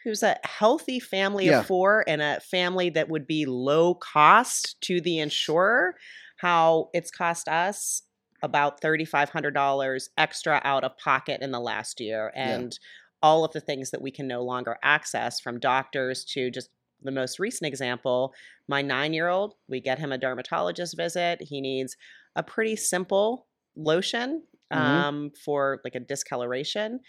who's 0.02 0.24
a 0.24 0.36
healthy 0.42 0.98
family 0.98 1.46
Yeah. 1.46 1.60
of 1.60 1.66
four 1.66 2.04
and 2.08 2.20
a 2.20 2.40
family 2.40 2.90
that 2.90 3.08
would 3.08 3.26
be 3.28 3.46
low 3.46 3.94
cost 3.94 4.80
to 4.82 5.00
the 5.00 5.20
insurer, 5.20 5.94
how 6.38 6.90
it's 6.92 7.12
cost 7.12 7.46
us 7.46 8.02
about 8.42 8.80
$3,500 8.80 10.08
extra 10.16 10.60
out 10.64 10.82
of 10.82 10.98
pocket 10.98 11.40
in 11.40 11.52
the 11.52 11.60
last 11.60 12.00
year. 12.00 12.32
Yeah. 12.34 12.50
And 12.50 12.78
all 13.22 13.44
of 13.44 13.52
the 13.52 13.60
things 13.60 13.90
that 13.92 14.02
we 14.02 14.10
can 14.10 14.26
no 14.26 14.42
longer 14.42 14.76
access 14.82 15.40
from 15.40 15.60
doctors 15.60 16.24
to 16.24 16.50
just 16.50 16.70
the 17.02 17.12
most 17.12 17.38
recent 17.38 17.68
example 17.68 18.32
my 18.68 18.82
nine 18.82 19.12
year 19.12 19.28
old, 19.28 19.54
we 19.68 19.80
get 19.80 19.98
him 19.98 20.12
a 20.12 20.18
dermatologist 20.18 20.96
visit. 20.96 21.40
He 21.42 21.60
needs 21.60 21.96
a 22.36 22.42
pretty 22.42 22.76
simple 22.76 23.46
lotion 23.76 24.42
Mhm. 24.72 25.06
um, 25.06 25.30
for 25.44 25.80
like 25.84 25.94
a 25.94 26.00
discoloration. 26.00 27.00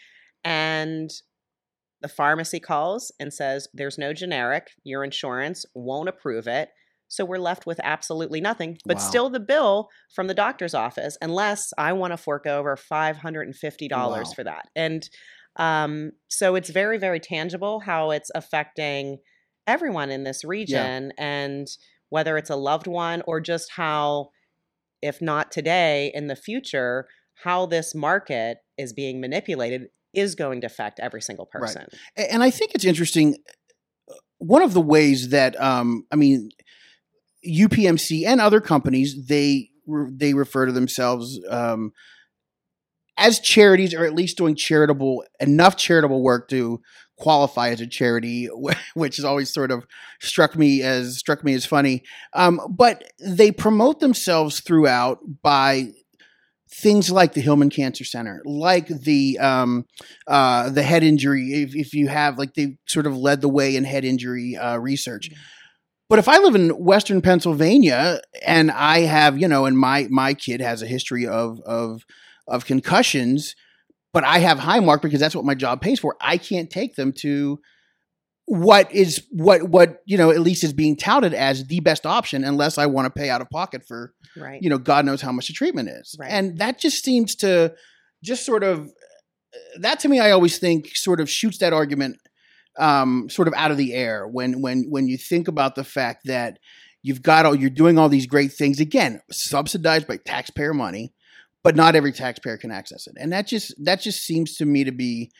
And 0.43 1.09
the 2.01 2.07
pharmacy 2.07 2.59
calls 2.59 3.11
and 3.19 3.33
says, 3.33 3.67
There's 3.73 3.97
no 3.97 4.13
generic. 4.13 4.67
Your 4.83 5.03
insurance 5.03 5.65
won't 5.73 6.09
approve 6.09 6.47
it. 6.47 6.69
So 7.07 7.25
we're 7.25 7.39
left 7.39 7.65
with 7.65 7.79
absolutely 7.83 8.39
nothing, 8.39 8.77
but 8.87 8.99
Wow. 8.99 9.03
still 9.07 9.29
the 9.29 9.39
bill 9.39 9.89
from 10.13 10.27
the 10.27 10.33
doctor's 10.35 10.75
office, 10.75 11.17
unless 11.21 11.73
I 11.77 11.91
want 11.93 12.11
to 12.13 12.17
fork 12.17 12.45
over 12.45 12.75
$550 12.77 14.31
Wow. 14.31 14.33
for 14.33 14.43
that. 14.43 14.65
And 14.75 15.09
um, 15.55 16.11
so 16.29 16.55
it's 16.55 16.69
very, 16.69 16.97
very 16.99 17.19
tangible 17.19 17.79
how 17.81 18.11
it's 18.11 18.29
affecting 18.35 19.17
everyone 19.69 20.09
in 20.09 20.23
this 20.23 20.43
region 20.43 21.13
and 21.17 21.67
whether 22.09 22.37
it's 22.37 22.49
a 22.49 22.55
loved 22.55 22.87
one 22.87 23.21
or 23.27 23.39
just 23.39 23.71
how, 23.73 24.29
if 25.01 25.21
not 25.21 25.51
today, 25.51 26.11
in 26.13 26.27
the 26.27 26.35
future, 26.35 27.07
how 27.43 27.65
this 27.65 27.93
market 27.95 28.57
is 28.77 28.91
being 28.93 29.21
manipulated 29.21 29.87
is 30.13 30.35
going 30.35 30.59
to 30.61 30.67
affect 30.67 30.99
every 30.99 31.21
single 31.21 31.45
person. 31.45 31.85
A- 32.17 32.33
and 32.33 32.41
I 32.43 32.49
think 32.49 32.71
it's 32.73 32.83
interesting. 32.83 33.37
uh, 34.09 34.15
One 34.39 34.63
of 34.63 34.73
the 34.73 34.81
ways 34.81 35.29
that 35.29 35.59
um, 35.61 36.05
I 36.11 36.15
mean, 36.15 36.49
UPMC 37.47 38.25
and 38.25 38.41
other 38.41 38.59
companies 38.59 39.27
they 39.27 39.69
they 39.87 40.33
refer 40.33 40.65
to 40.65 40.71
themselves 40.71 41.39
um, 41.49 41.93
as 43.17 43.39
charities, 43.39 43.93
or 43.93 44.05
at 44.05 44.13
least 44.13 44.37
doing 44.37 44.55
charitable 44.55 45.23
enough 45.39 45.75
charitable 45.77 46.21
work 46.21 46.47
to 46.49 46.81
qualify 47.19 47.69
as 47.69 47.81
a 47.81 47.87
charity, 47.87 48.49
which 48.93 49.17
has 49.17 49.25
always 49.25 49.51
sort 49.51 49.71
of 49.71 49.85
struck 50.19 50.55
me 50.55 50.81
as 50.81 51.17
struck 51.17 51.43
me 51.43 51.53
as 51.53 51.65
funny. 51.65 52.03
Um, 52.33 52.59
but 52.69 53.11
they 53.19 53.51
promote 53.51 53.99
themselves 53.99 54.61
throughout 54.61 55.19
by 55.41 55.89
things 56.71 57.09
like 57.11 57.33
the 57.33 57.41
Hillman 57.41 57.69
Cancer 57.69 58.03
Center, 58.03 58.41
like 58.45 58.87
the 58.87 59.37
um, 59.39 59.85
uh, 60.27 60.69
the 60.69 60.83
head 60.83 61.03
injury. 61.03 61.63
If, 61.63 61.75
if 61.75 61.93
you 61.93 62.07
have 62.07 62.37
like 62.37 62.53
they 62.53 62.77
sort 62.87 63.07
of 63.07 63.17
led 63.17 63.41
the 63.41 63.49
way 63.49 63.75
in 63.75 63.83
head 63.83 64.05
injury 64.05 64.57
uh, 64.57 64.77
research. 64.77 65.29
But 66.09 66.17
if 66.17 66.27
I 66.27 66.39
live 66.39 66.55
in 66.55 66.69
Western 66.69 67.21
Pennsylvania 67.21 68.19
and 68.43 68.71
I 68.71 69.01
have, 69.01 69.37
you 69.37 69.47
know, 69.47 69.65
and 69.65 69.77
my 69.77 70.07
my 70.09 70.33
kid 70.33 70.59
has 70.59 70.81
a 70.81 70.87
history 70.87 71.27
of 71.27 71.59
of 71.61 72.03
of 72.47 72.65
concussions, 72.65 73.55
but 74.13 74.23
I 74.23 74.39
have 74.39 74.57
Highmark 74.57 75.01
because 75.01 75.19
that's 75.19 75.35
what 75.35 75.45
my 75.45 75.55
job 75.55 75.81
pays 75.81 75.99
for. 75.99 76.15
I 76.21 76.37
can't 76.37 76.69
take 76.69 76.95
them 76.95 77.13
to 77.19 77.59
what 78.45 78.91
is 78.91 79.23
what 79.29 79.61
what 79.69 80.01
you 80.05 80.17
know 80.17 80.31
at 80.31 80.39
least 80.39 80.63
is 80.63 80.73
being 80.73 80.95
touted 80.95 81.35
as 81.35 81.65
the 81.67 81.79
best 81.81 82.05
option 82.07 82.43
unless 82.43 82.79
I 82.79 82.87
want 82.87 83.05
to 83.05 83.11
pay 83.11 83.29
out 83.29 83.41
of 83.41 83.49
pocket 83.51 83.83
for 83.87 84.13
Right. 84.35 84.59
you 84.61 84.69
know 84.71 84.79
God 84.79 85.05
knows 85.05 85.21
how 85.21 85.31
much 85.31 85.47
the 85.47 85.53
treatment 85.53 85.89
is, 85.89 86.15
Right. 86.19 86.31
and 86.31 86.57
that 86.57 86.79
just 86.79 87.03
seems 87.03 87.35
to 87.37 87.73
just 88.23 88.45
sort 88.45 88.63
of 88.63 88.89
that 89.79 89.99
to 89.99 90.07
me 90.09 90.19
I 90.19 90.31
always 90.31 90.57
think 90.57 90.95
sort 90.95 91.19
of 91.19 91.29
shoots 91.29 91.59
that 91.59 91.73
argument 91.73 92.17
um, 92.79 93.29
sort 93.29 93.47
of 93.47 93.53
out 93.55 93.71
of 93.71 93.77
the 93.77 93.93
air 93.93 94.27
when 94.27 94.61
when 94.61 94.85
when 94.89 95.07
you 95.07 95.17
think 95.17 95.47
about 95.47 95.75
the 95.75 95.83
fact 95.83 96.21
that 96.25 96.57
you've 97.03 97.21
got 97.21 97.45
all 97.45 97.53
you're 97.55 97.69
doing 97.69 97.99
all 97.99 98.09
these 98.09 98.25
great 98.25 98.51
things 98.53 98.79
again 98.79 99.21
subsidized 99.31 100.07
by 100.07 100.17
taxpayer 100.17 100.73
money 100.73 101.13
but 101.63 101.75
not 101.75 101.95
every 101.95 102.11
taxpayer 102.11 102.57
can 102.57 102.71
access 102.71 103.07
it 103.07 103.15
and 103.19 103.31
that 103.33 103.47
just 103.47 103.73
that 103.83 104.01
just 104.01 104.23
seems 104.23 104.55
to 104.55 104.65
me 104.65 104.83
to 104.83 104.91
be 104.91 105.31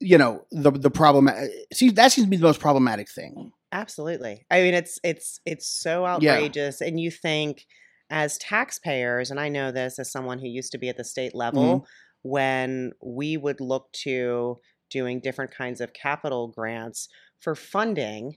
you 0.00 0.18
know 0.18 0.44
the 0.52 0.70
the 0.72 0.90
problem 0.90 1.28
see 1.72 1.90
that 1.90 2.12
seems 2.12 2.26
to 2.26 2.30
be 2.30 2.36
the 2.36 2.44
most 2.44 2.60
problematic 2.60 3.10
thing 3.10 3.52
Absolutely. 3.72 4.46
I 4.50 4.62
mean, 4.62 4.74
it's 4.74 4.98
it's 5.04 5.40
it's 5.46 5.66
so 5.68 6.04
Yeah. 6.14 6.32
outrageous, 6.38 6.80
and 6.80 6.98
you 6.98 7.10
think 7.10 7.66
as 8.10 8.36
taxpayers, 8.38 9.30
and 9.30 9.38
I 9.38 9.48
know 9.48 9.70
this 9.70 9.98
as 9.98 10.10
someone 10.10 10.40
who 10.40 10.48
used 10.48 10.72
to 10.72 10.78
be 10.78 10.88
at 10.88 10.96
the 10.96 11.04
state 11.04 11.34
level, 11.34 11.86
when 12.22 12.92
we 13.00 13.36
would 13.36 13.60
look 13.60 13.92
to 13.92 14.58
doing 14.90 15.20
different 15.20 15.52
kinds 15.52 15.80
of 15.80 15.92
capital 15.92 16.48
grants 16.48 17.08
for 17.38 17.54
funding 17.54 18.36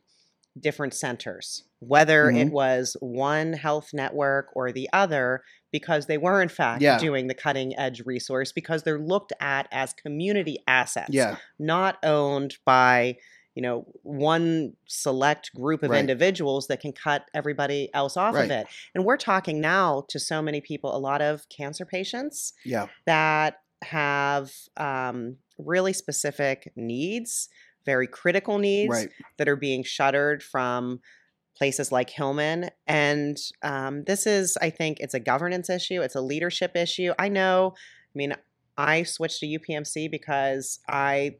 different 0.59 0.93
centers, 0.93 1.63
whether 1.79 2.29
it 2.31 2.49
Mhm. 2.49 2.51
was 2.51 2.95
one 3.01 3.53
health 3.53 3.89
network 3.93 4.49
or 4.55 4.71
the 4.71 4.89
other, 4.93 5.43
because 5.73 6.05
they 6.05 6.17
were 6.17 6.41
in 6.41 6.47
fact 6.47 6.81
Yeah. 6.81 6.97
doing 6.97 7.27
the 7.27 7.33
cutting 7.33 7.77
edge 7.77 8.01
resource 8.05 8.53
because 8.53 8.83
they're 8.83 8.99
looked 8.99 9.33
at 9.41 9.67
as 9.73 9.91
community 9.91 10.59
assets 10.67 11.09
yeah 11.11 11.35
not 11.59 11.97
owned 12.03 12.55
by 12.65 13.17
you 13.55 13.61
know 13.61 13.85
one 14.03 14.73
select 14.87 15.53
group 15.53 15.83
of 15.83 15.89
Right. 15.91 15.99
individuals 15.99 16.67
that 16.67 16.79
can 16.79 16.93
cut 16.93 17.25
everybody 17.33 17.89
else 17.93 18.15
off 18.15 18.33
Right. 18.35 18.45
of 18.45 18.51
it 18.51 18.67
and 18.95 19.03
we're 19.03 19.17
talking 19.17 19.59
now 19.59 20.05
to 20.09 20.19
so 20.19 20.41
many 20.41 20.61
people 20.61 20.95
a 20.95 20.97
lot 20.97 21.21
of 21.21 21.47
cancer 21.49 21.85
patients 21.85 22.53
yeah 22.63 22.87
that 23.05 23.57
have 23.83 24.49
um, 24.77 25.37
really 25.57 25.91
specific 25.93 26.71
needs 26.77 27.49
very 27.85 28.07
critical 28.07 28.57
needs 28.59 28.89
right 28.91 29.09
that 29.37 29.49
are 29.49 29.57
being 29.57 29.83
shuttered 29.83 30.41
from 30.41 30.99
places 31.55 31.91
like 31.91 32.09
Hillman. 32.09 32.69
And 32.87 33.37
um, 33.61 34.03
this 34.05 34.25
is, 34.25 34.57
I 34.61 34.69
think, 34.69 34.99
it's 34.99 35.13
a 35.13 35.19
governance 35.19 35.69
issue, 35.69 36.01
it's 36.01 36.15
a 36.15 36.21
leadership 36.21 36.75
issue. 36.75 37.13
I 37.19 37.29
know, 37.29 37.73
I 37.77 38.13
mean, 38.15 38.33
I 38.77 39.03
switched 39.03 39.39
to 39.41 39.45
UPMC 39.47 40.09
because 40.09 40.79
I 40.89 41.37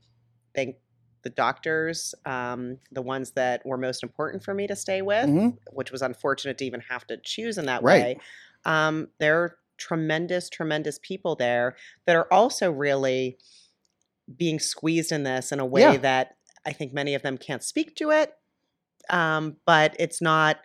think 0.53 0.75
the 1.23 1.29
doctors, 1.31 2.13
um, 2.25 2.77
the 2.91 3.01
ones 3.01 3.31
that 3.31 3.65
were 3.65 3.77
most 3.77 4.03
important 4.03 4.43
for 4.43 4.53
me 4.53 4.67
to 4.67 4.75
stay 4.75 5.01
with, 5.01 5.29
Mhm. 5.29 5.57
which 5.71 5.91
was 5.91 6.01
unfortunate 6.01 6.57
to 6.59 6.65
even 6.65 6.81
have 6.81 7.07
to 7.07 7.17
choose 7.17 7.57
in 7.57 7.65
that 7.65 7.81
Right. 7.81 8.17
way, 8.17 8.17
um, 8.65 9.07
they're 9.19 9.57
tremendous, 9.77 10.49
tremendous 10.49 10.99
people 11.01 11.35
there 11.35 11.75
that 12.05 12.15
are 12.15 12.31
also 12.31 12.71
really 12.71 13.39
being 14.37 14.59
squeezed 14.59 15.11
in 15.11 15.23
this 15.23 15.51
in 15.51 15.59
a 15.59 15.65
way 15.65 15.81
Yeah. 15.81 15.97
that 15.97 16.35
I 16.65 16.71
think 16.73 16.93
many 16.93 17.15
of 17.15 17.23
them 17.23 17.37
can't 17.37 17.63
speak 17.63 17.95
to 17.97 18.11
it. 18.11 18.33
Um, 19.09 19.57
but 19.65 19.95
it's 19.99 20.21
not 20.21 20.57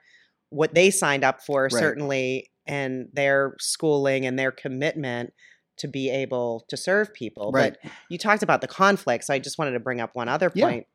what 0.50 0.74
they 0.74 0.90
signed 0.90 1.24
up 1.24 1.42
for, 1.44 1.64
Right. 1.64 1.72
certainly, 1.72 2.50
and 2.66 3.08
their 3.12 3.54
schooling 3.58 4.26
and 4.26 4.38
their 4.38 4.52
commitment 4.52 5.32
to 5.78 5.88
be 5.88 6.10
able 6.10 6.64
to 6.68 6.76
serve 6.76 7.12
people. 7.14 7.50
Right. 7.52 7.76
But 7.82 7.92
you 8.08 8.18
talked 8.18 8.42
about 8.42 8.60
the 8.60 8.68
conflicts. 8.68 9.30
I 9.30 9.38
just 9.38 9.58
wanted 9.58 9.72
to 9.72 9.80
bring 9.80 10.00
up 10.00 10.10
one 10.14 10.28
other 10.28 10.50
Yeah. 10.54 10.66
point. 10.66 10.86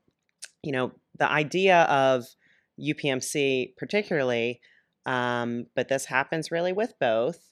You 0.61 0.71
know, 0.71 0.91
the 1.17 1.29
idea 1.29 1.83
of 1.83 2.25
UPMC, 2.77 3.73
particularly, 3.77 4.61
um, 5.05 5.67
but 5.75 5.87
this 5.89 6.05
happens 6.05 6.51
really 6.51 6.73
with 6.73 6.93
both. 6.99 7.49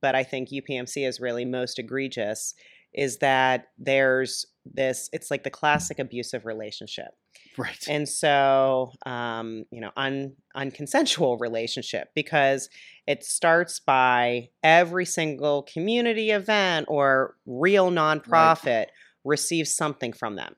But 0.00 0.14
I 0.14 0.22
think 0.24 0.50
UPMC 0.50 1.06
is 1.06 1.20
really 1.20 1.44
most 1.44 1.78
egregious. 1.78 2.54
Is 2.94 3.18
that 3.18 3.68
there's 3.78 4.46
this? 4.64 5.08
It's 5.12 5.30
like 5.30 5.44
the 5.44 5.50
classic 5.50 5.98
abusive 5.98 6.46
relationship. 6.46 7.08
Right 7.58 7.86
And 7.88 8.08
so, 8.08 8.92
um, 9.04 9.64
you 9.70 9.80
know, 9.80 9.90
un, 9.96 10.34
unconsensual 10.56 11.40
relationship 11.40 12.08
because 12.14 12.68
it 13.06 13.24
starts 13.24 13.80
by 13.80 14.48
every 14.62 15.04
single 15.04 15.62
community 15.64 16.30
event 16.30 16.86
or 16.88 17.36
real 17.46 17.90
nonprofit 17.90 18.86
receives 19.24 19.74
something 19.74 20.12
from 20.12 20.36
them. 20.36 20.54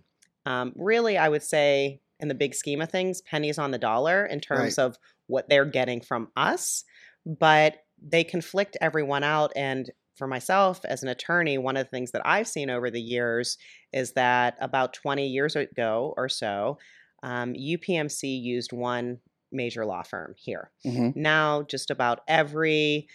Um, 0.46 0.72
really, 0.76 1.16
I 1.16 1.28
would 1.28 1.42
say, 1.42 2.00
in 2.20 2.28
the 2.28 2.34
big 2.34 2.54
scheme 2.54 2.80
of 2.80 2.90
things, 2.90 3.22
pennies 3.22 3.58
on 3.58 3.70
the 3.70 3.78
dollar 3.78 4.24
in 4.24 4.40
terms 4.40 4.78
of 4.78 4.96
what 5.26 5.48
they're 5.48 5.64
getting 5.64 6.00
from 6.00 6.28
us, 6.36 6.84
but 7.26 7.78
they 8.00 8.24
conflict 8.24 8.76
everyone 8.80 9.24
out. 9.24 9.52
And 9.56 9.90
for 10.16 10.26
myself 10.26 10.80
as 10.84 11.02
an 11.02 11.08
attorney, 11.08 11.58
one 11.58 11.76
of 11.76 11.86
the 11.86 11.90
things 11.90 12.12
that 12.12 12.22
I've 12.24 12.46
seen 12.46 12.70
over 12.70 12.90
the 12.90 13.00
years 13.00 13.58
is 13.94 14.12
that 14.12 14.58
about 14.60 14.92
20 14.92 15.26
years 15.26 15.56
ago 15.56 16.12
or 16.18 16.28
so, 16.28 16.78
um, 17.22 17.54
UPMC 17.54 18.24
used 18.42 18.72
one 18.72 19.20
major 19.52 19.86
law 19.86 20.02
firm 20.02 20.34
here. 20.36 20.70
Mhm. 20.84 21.16
Now, 21.16 21.62
just 21.62 21.90
about 21.90 22.20
every 22.28 23.08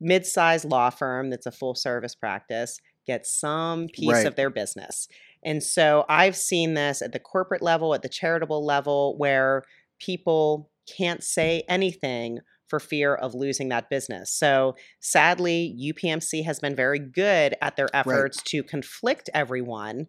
mid 0.00 0.26
sized 0.26 0.64
law 0.64 0.90
firm 0.90 1.30
that's 1.30 1.46
a 1.46 1.52
full 1.52 1.74
service 1.74 2.14
practice 2.16 2.80
gets 3.06 3.30
some 3.38 3.86
piece 3.88 4.10
Right. 4.12 4.26
of 4.26 4.34
their 4.34 4.50
business. 4.50 5.06
And 5.44 5.62
so 5.62 6.04
I've 6.08 6.36
seen 6.36 6.74
this 6.74 7.02
at 7.02 7.12
the 7.12 7.20
corporate 7.20 7.62
level, 7.62 7.94
at 7.94 8.02
the 8.02 8.08
charitable 8.08 8.64
level, 8.64 9.16
where 9.18 9.62
people 10.00 10.70
can't 10.96 11.22
say 11.22 11.62
anything 11.68 12.40
for 12.68 12.80
fear 12.80 13.14
of 13.14 13.34
losing 13.34 13.68
that 13.68 13.90
business. 13.90 14.30
So 14.32 14.74
sadly, 15.00 15.76
UPMC 15.80 16.44
has 16.44 16.60
been 16.60 16.74
very 16.74 16.98
good 16.98 17.54
at 17.60 17.76
their 17.76 17.88
efforts 17.94 18.42
to 18.44 18.62
conflict 18.62 19.28
everyone. 19.34 20.06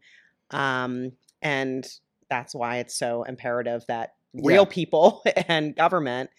Um, 0.51 1.12
and 1.41 1.85
that's 2.29 2.55
why 2.55 2.77
it's 2.77 2.97
so 2.97 3.24
imperative 3.24 3.83
that 3.88 4.13
real 4.33 4.63
Yeah. 4.63 4.69
people 4.74 5.24
and 5.47 5.75
government 5.75 6.29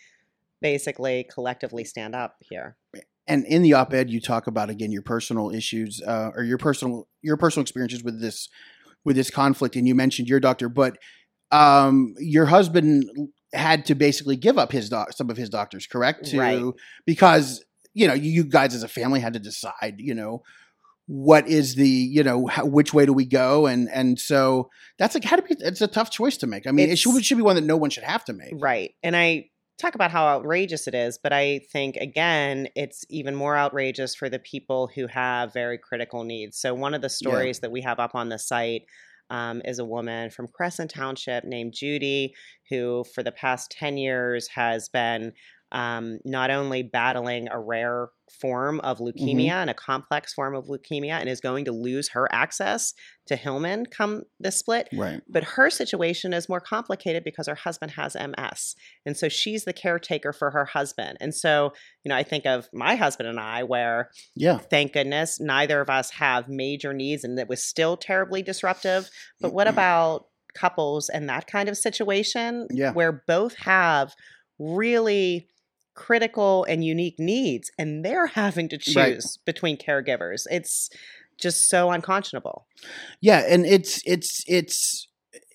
basically 0.60 1.26
collectively 1.32 1.84
stand 1.84 2.14
up 2.14 2.36
here. 2.40 2.76
and 3.28 3.44
in 3.46 3.62
the 3.62 3.72
op-ed 3.74 4.08
you 4.10 4.20
talk 4.20 4.46
about 4.46 4.70
again 4.70 4.90
your 4.92 5.02
personal 5.02 5.50
issues 5.50 6.00
uh, 6.06 6.30
or 6.34 6.42
your 6.44 6.58
personal 6.58 7.08
your 7.22 7.36
personal 7.36 7.62
experiences 7.62 8.02
with 8.04 8.20
this 8.20 8.48
with 9.04 9.16
this 9.16 9.30
conflict, 9.30 9.76
and 9.76 9.86
you 9.86 9.94
mentioned 9.94 10.28
your 10.28 10.40
doctor, 10.40 10.68
but 10.68 10.98
um, 11.52 12.14
your 12.18 12.46
husband 12.46 13.04
had 13.52 13.86
to 13.86 13.94
basically 13.94 14.36
give 14.36 14.58
up 14.58 14.72
his 14.72 14.88
doc- 14.88 15.12
some 15.12 15.30
of 15.30 15.36
his 15.36 15.48
doctors, 15.48 15.86
correct? 15.86 16.26
To, 16.26 16.38
Right. 16.38 16.62
Because 17.04 17.64
you 17.94 18.06
know, 18.06 18.12
you 18.14 18.44
guys 18.44 18.74
as 18.74 18.82
a 18.82 18.88
family 18.88 19.20
had 19.20 19.32
to 19.32 19.38
decide, 19.38 19.94
you 19.98 20.14
know, 20.14 20.42
what 21.06 21.48
is 21.48 21.76
the, 21.76 21.88
you 21.88 22.22
know, 22.22 22.46
how, 22.46 22.66
which 22.66 22.92
way 22.92 23.06
do 23.06 23.12
we 23.12 23.24
go, 23.24 23.66
and 23.66 23.88
and 23.90 24.18
so 24.18 24.68
that's 24.98 25.14
like 25.14 25.24
had 25.24 25.36
to 25.36 25.42
be. 25.42 25.56
It's 25.64 25.80
a 25.80 25.86
tough 25.86 26.10
choice 26.10 26.36
to 26.38 26.46
make. 26.46 26.66
I 26.66 26.72
mean, 26.72 26.90
it 26.90 26.98
should, 26.98 27.10
It's- 27.10 27.20
it 27.20 27.24
should 27.24 27.36
be 27.38 27.42
one 27.42 27.54
that 27.56 27.64
no 27.64 27.76
one 27.76 27.90
should 27.90 28.02
have 28.04 28.24
to 28.26 28.32
make. 28.32 28.52
Right. 28.54 28.94
And 29.02 29.16
I 29.16 29.48
talk 29.78 29.94
about 29.94 30.10
how 30.10 30.26
outrageous 30.26 30.88
it 30.88 30.94
is, 30.94 31.18
but 31.22 31.32
I 31.32 31.60
think, 31.70 31.96
again, 31.96 32.66
it's 32.74 33.04
even 33.08 33.34
more 33.34 33.56
outrageous 33.56 34.14
for 34.14 34.28
the 34.28 34.38
people 34.38 34.90
who 34.94 35.06
have 35.06 35.52
very 35.52 35.78
critical 35.78 36.24
needs. 36.24 36.58
So, 36.58 36.74
one 36.74 36.92
of 36.92 37.02
the 37.02 37.08
stories 37.10 37.60
that 37.60 37.70
we 37.70 37.82
have 37.82 38.00
up 38.00 38.14
on 38.14 38.28
the 38.28 38.38
site 38.38 38.82
um, 39.30 39.62
is 39.64 39.78
a 39.78 39.84
woman 39.84 40.30
from 40.30 40.48
Crescent 40.48 40.90
Township 40.90 41.44
named 41.44 41.72
Judy, 41.72 42.34
who 42.68 43.04
for 43.14 43.22
the 43.22 43.32
past 43.32 43.70
10 43.70 43.96
years 43.96 44.48
has 44.48 44.88
been 44.88 45.32
um, 45.72 46.18
not 46.24 46.50
only 46.50 46.82
battling 46.82 47.48
a 47.50 47.58
rare 47.58 48.08
form 48.40 48.80
of 48.80 48.98
leukemia 48.98 49.50
and 49.52 49.70
a 49.70 49.74
complex 49.74 50.32
form 50.34 50.54
of 50.54 50.66
leukemia 50.66 51.12
and 51.20 51.28
is 51.28 51.40
going 51.40 51.64
to 51.64 51.72
lose 51.72 52.08
her 52.10 52.28
access 52.32 52.92
to 53.26 53.36
Hillman 53.36 53.86
come 53.86 54.22
the 54.40 54.50
split. 54.50 54.88
Right. 54.92 55.20
But 55.28 55.44
her 55.44 55.70
situation 55.70 56.32
is 56.32 56.48
more 56.48 56.60
complicated 56.60 57.24
because 57.24 57.46
her 57.46 57.54
husband 57.54 57.92
has 57.92 58.16
MS. 58.16 58.74
And 59.04 59.16
so 59.16 59.28
she's 59.28 59.64
the 59.64 59.72
caretaker 59.72 60.32
for 60.32 60.50
her 60.50 60.64
husband. 60.64 61.18
And 61.20 61.34
so, 61.34 61.72
you 62.04 62.08
know, 62.08 62.16
I 62.16 62.22
think 62.24 62.46
of 62.46 62.68
my 62.72 62.96
husband 62.96 63.28
and 63.28 63.38
I, 63.40 63.62
where 63.62 64.10
Yeah. 64.34 64.58
thank 64.58 64.92
goodness 64.92 65.40
neither 65.40 65.80
of 65.80 65.88
us 65.90 66.10
have 66.10 66.48
major 66.48 66.92
needs 66.92 67.22
and 67.24 67.38
it 67.38 67.48
was 67.48 67.62
still 67.62 67.96
terribly 67.96 68.42
disruptive. 68.42 69.08
But 69.40 69.52
what 69.52 69.68
about 69.68 70.26
couples 70.54 71.08
and 71.08 71.28
that 71.28 71.46
kind 71.46 71.68
of 71.68 71.76
situation 71.76 72.66
Yeah. 72.72 72.92
where 72.92 73.22
both 73.26 73.54
have 73.58 74.14
really 74.58 75.48
critical 75.96 76.64
and 76.68 76.84
unique 76.84 77.18
needs 77.18 77.70
and 77.78 78.04
they're 78.04 78.28
having 78.28 78.68
to 78.68 78.78
choose 78.78 78.96
Right. 78.96 79.22
between 79.44 79.76
caregivers? 79.76 80.46
It's 80.50 80.90
just 81.38 81.68
so 81.68 81.90
unconscionable. 81.90 82.66
Yeah, 83.20 83.44
and 83.48 83.66
it's 83.66 84.00
it's 84.06 84.44
it's 84.46 85.08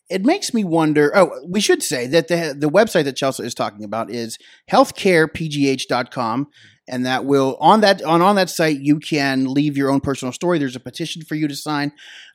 it 0.10 0.26
makes 0.26 0.54
me 0.54 0.64
wonder. 0.66 1.12
Oh, 1.16 1.32
we 1.48 1.62
should 1.62 1.82
say 1.82 2.06
that 2.08 2.28
the 2.28 2.54
the 2.58 2.70
website 2.70 3.06
that 3.06 3.16
Chelsea 3.16 3.44
is 3.46 3.54
talking 3.56 3.84
about 3.86 4.12
is 4.12 4.38
healthcarepgh.com 4.70 6.48
and 6.88 7.06
that 7.06 7.26
will 7.26 7.58
on 7.60 7.82
that 7.82 8.02
on 8.04 8.22
on 8.22 8.36
that 8.36 8.50
site 8.50 8.80
you 8.80 9.00
can 9.00 9.46
leave 9.46 9.78
your 9.78 9.90
own 9.90 10.02
personal 10.02 10.32
story. 10.32 10.60
There's 10.60 10.76
a 10.76 10.80
petition 10.82 11.22
for 11.24 11.36
you 11.36 11.48
to 11.48 11.56
sign. 11.56 11.94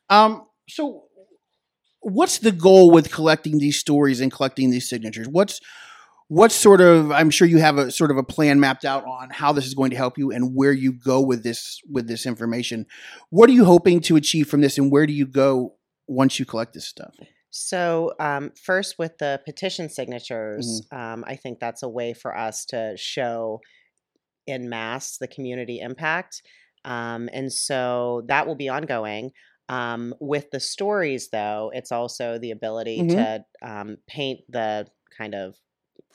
Um 0.09 0.47
so 0.69 1.05
what's 2.01 2.39
the 2.39 2.53
goal 2.53 2.91
with 2.91 3.13
collecting 3.13 3.59
these 3.59 3.79
stories 3.79 4.21
and 4.21 4.31
collecting 4.33 4.71
these 4.71 4.89
signatures? 4.89 5.29
What's 5.29 5.61
what 6.29 6.51
sort 6.51 6.81
of 6.81 7.11
i'm 7.13 7.31
sure 7.31 7.47
you 7.47 7.59
have 7.59 7.79
a 7.79 7.91
sort 7.91 8.11
of 8.11 8.17
a 8.17 8.23
plan 8.23 8.59
mapped 8.59 8.85
out 8.85 9.05
on 9.05 9.29
how 9.31 9.53
this 9.53 9.65
is 9.67 9.75
going 9.75 9.91
to 9.91 9.97
help 9.97 10.19
you 10.19 10.31
and 10.33 10.55
where 10.55 10.73
you 10.73 10.93
go 10.93 11.21
with 11.21 11.43
this 11.45 11.81
with 11.91 12.09
this 12.09 12.27
information 12.27 12.85
what 13.31 13.49
are 13.49 13.53
you 13.53 13.65
hoping 13.65 14.01
to 14.01 14.17
achieve 14.17 14.49
from 14.49 14.61
this 14.61 14.77
and 14.79 14.91
where 14.91 15.07
do 15.07 15.13
you 15.13 15.27
go 15.27 15.75
once 16.09 16.39
you 16.39 16.45
collect 16.45 16.73
this 16.75 16.87
stuff 16.87 17.15
So, 17.51 18.13
um, 18.21 18.51
first 18.65 18.97
with 18.99 19.17
the 19.19 19.41
petition 19.47 19.89
signatures, 19.89 20.83
Mm-hmm. 20.93 20.99
um, 20.99 21.25
I 21.27 21.37
think 21.37 21.59
that's 21.59 21.83
a 21.83 21.89
way 21.89 22.13
for 22.13 22.37
us 22.37 22.67
to 22.67 22.95
show 22.97 23.61
in 24.47 24.69
mass 24.69 25.17
the 25.19 25.27
community 25.29 25.79
impact. 25.81 26.43
Um, 26.85 27.29
and 27.33 27.51
so 27.53 28.23
that 28.29 28.47
will 28.47 28.57
be 28.57 28.69
ongoing. 28.69 29.31
Um, 29.69 30.15
with 30.21 30.51
the 30.53 30.61
stories, 30.61 31.31
though, 31.31 31.73
it's 31.75 31.91
also 31.93 32.39
the 32.39 32.51
ability 32.53 32.99
Mhm. 33.03 33.09
to 33.17 33.45
um, 33.63 33.97
paint 34.07 34.41
the 34.51 34.87
kind 35.17 35.35
of 35.35 35.57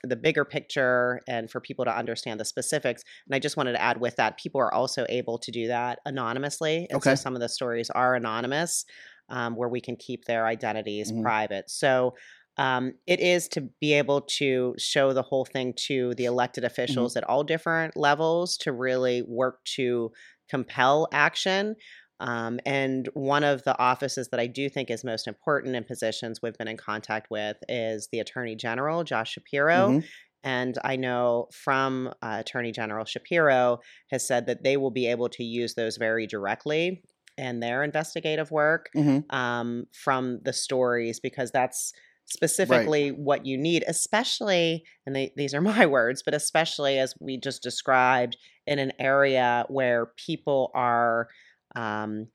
the 0.04 0.16
bigger 0.16 0.46
picture 0.46 1.22
and 1.28 1.50
for 1.52 1.62
people 1.62 1.86
to 1.86 1.96
understand 1.96 2.40
the 2.40 2.46
specifics. 2.46 3.04
And 3.28 3.36
I 3.36 3.40
just 3.40 3.58
wanted 3.58 3.74
to 3.74 3.82
add 3.82 4.00
with 4.02 4.16
that, 4.18 4.38
people 4.38 4.60
are 4.62 4.74
also 4.74 5.06
able 5.10 5.38
to 5.40 5.52
do 5.52 5.68
that 5.68 6.00
anonymously. 6.06 6.88
And 6.90 7.02
Okay. 7.02 7.16
so 7.16 7.16
some 7.16 7.36
of 7.36 7.42
the 7.42 7.50
stories 7.50 7.90
are 7.92 8.16
anonymous, 8.16 8.86
um, 9.30 9.56
where 9.56 9.70
we 9.70 9.82
can 9.82 9.96
keep 9.96 10.26
their 10.26 10.46
identities 10.46 11.12
Mhm. 11.12 11.22
private. 11.22 11.70
So 11.70 12.16
um, 12.58 12.94
it 13.08 13.20
is 13.20 13.48
to 13.50 13.62
be 13.80 13.94
able 13.94 14.22
to 14.22 14.76
show 14.78 15.14
the 15.14 15.22
whole 15.22 15.46
thing 15.46 15.74
to 15.88 16.14
the 16.16 16.26
elected 16.26 16.64
officials 16.66 17.16
at 17.16 17.24
all 17.24 17.44
different 17.44 17.96
levels 17.96 18.58
to 18.58 18.74
really 18.74 19.22
work 19.24 19.64
to 19.76 20.12
compel 20.50 21.08
action. 21.14 21.76
Um, 22.22 22.60
and 22.66 23.10
one 23.14 23.44
of 23.44 23.64
the 23.64 23.78
offices 23.80 24.30
that 24.30 24.40
I 24.40 24.48
do 24.48 24.70
think 24.70 24.90
is 24.90 25.04
most 25.04 25.28
important 25.28 25.76
in 25.76 25.84
positions 25.84 26.40
we've 26.42 26.58
been 26.58 26.68
in 26.68 26.78
contact 26.78 27.30
with 27.30 27.58
is 27.68 28.08
the 28.12 28.20
Attorney 28.20 28.56
General, 28.56 29.04
Josh 29.04 29.34
Shapiro. 29.34 29.90
Mhm. 29.90 30.06
And 30.44 30.78
I 30.84 30.96
know 30.96 31.48
from 31.52 32.08
uh, 32.22 32.38
Attorney 32.40 32.72
General 32.72 33.06
Shapiro 33.06 33.80
has 34.12 34.26
said 34.26 34.46
that 34.48 34.64
they 34.64 34.78
will 34.78 34.92
be 34.92 35.08
able 35.08 35.30
to 35.30 35.44
use 35.44 35.76
those 35.76 35.98
very 35.98 36.26
directly 36.28 37.04
in 37.38 37.60
their 37.60 37.84
investigative 37.84 38.52
work 38.52 38.90
Mhm. 38.96 39.32
um, 39.34 39.86
from 39.94 40.40
the 40.44 40.54
stories 40.54 41.20
because 41.20 41.52
that's 41.52 41.94
specifically 42.26 43.10
what 43.12 43.46
you 43.46 43.58
need, 43.58 43.84
especially, 43.88 44.84
and 45.06 45.16
they, 45.16 45.34
these 45.36 45.54
are 45.54 45.62
my 45.86 45.86
words, 45.86 46.24
but 46.24 46.34
especially 46.34 46.98
as 46.98 47.14
we 47.20 47.38
just 47.38 47.62
described 47.64 48.38
in 48.68 48.80
an 48.80 48.94
area 49.00 49.66
where 49.70 50.08
people 50.18 50.72
are 50.74 51.28
um, 51.76 52.28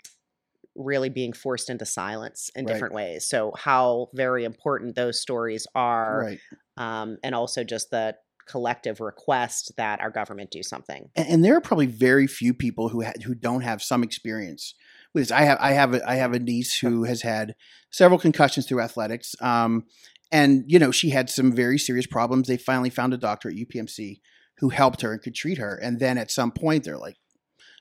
really 0.75 1.09
being 1.09 1.33
forced 1.33 1.70
into 1.70 1.87
silence 1.87 2.51
in 2.55 2.64
Right. 2.64 2.72
different 2.72 2.94
ways. 2.94 3.27
So, 3.29 3.53
how 3.57 4.09
very 4.14 4.44
important 4.44 4.94
those 4.94 5.20
stories 5.20 5.66
are, 5.75 6.20
right 6.20 6.40
um, 6.77 7.16
and 7.22 7.35
also 7.35 7.64
just 7.64 7.90
the 7.90 8.16
collective 8.46 9.01
request 9.01 9.72
that 9.77 10.01
our 10.01 10.11
government 10.11 10.51
do 10.51 10.62
something. 10.62 11.11
and, 11.16 11.29
and 11.29 11.44
there 11.44 11.57
are 11.57 11.61
probably 11.61 11.87
very 11.87 12.27
few 12.27 12.55
people 12.55 12.90
who 12.90 13.03
ha- 13.03 13.12
who 13.25 13.35
don't 13.35 13.62
have 13.62 13.83
some 13.83 14.03
experience 14.03 14.75
with 15.12 15.22
this. 15.22 15.31
I 15.33 15.42
have 15.42 15.59
I 15.61 15.72
have 15.72 15.94
a, 15.94 16.09
I 16.09 16.14
have 16.16 16.33
a 16.33 16.38
niece 16.38 16.79
who 16.79 17.05
has 17.05 17.22
had 17.22 17.55
several 17.90 18.18
concussions 18.18 18.66
through 18.66 18.81
athletics, 18.81 19.35
um, 19.40 19.85
and 20.31 20.64
you 20.66 20.79
know 20.79 20.90
she 20.90 21.11
had 21.11 21.29
some 21.31 21.53
very 21.53 21.79
serious 21.79 22.07
problems. 22.07 22.46
They 22.46 22.57
finally 22.57 22.90
found 22.90 23.14
a 23.14 23.18
doctor 23.18 23.49
at 23.49 23.57
UPMC 23.57 24.20
who 24.59 24.70
helped 24.70 25.03
her 25.03 25.12
and 25.12 25.22
could 25.22 25.35
treat 25.35 25.59
her, 25.59 25.75
and 25.77 25.99
then 25.99 26.16
at 26.18 26.31
some 26.31 26.53
point 26.53 26.85
they're 26.85 26.99
like, 26.99 27.16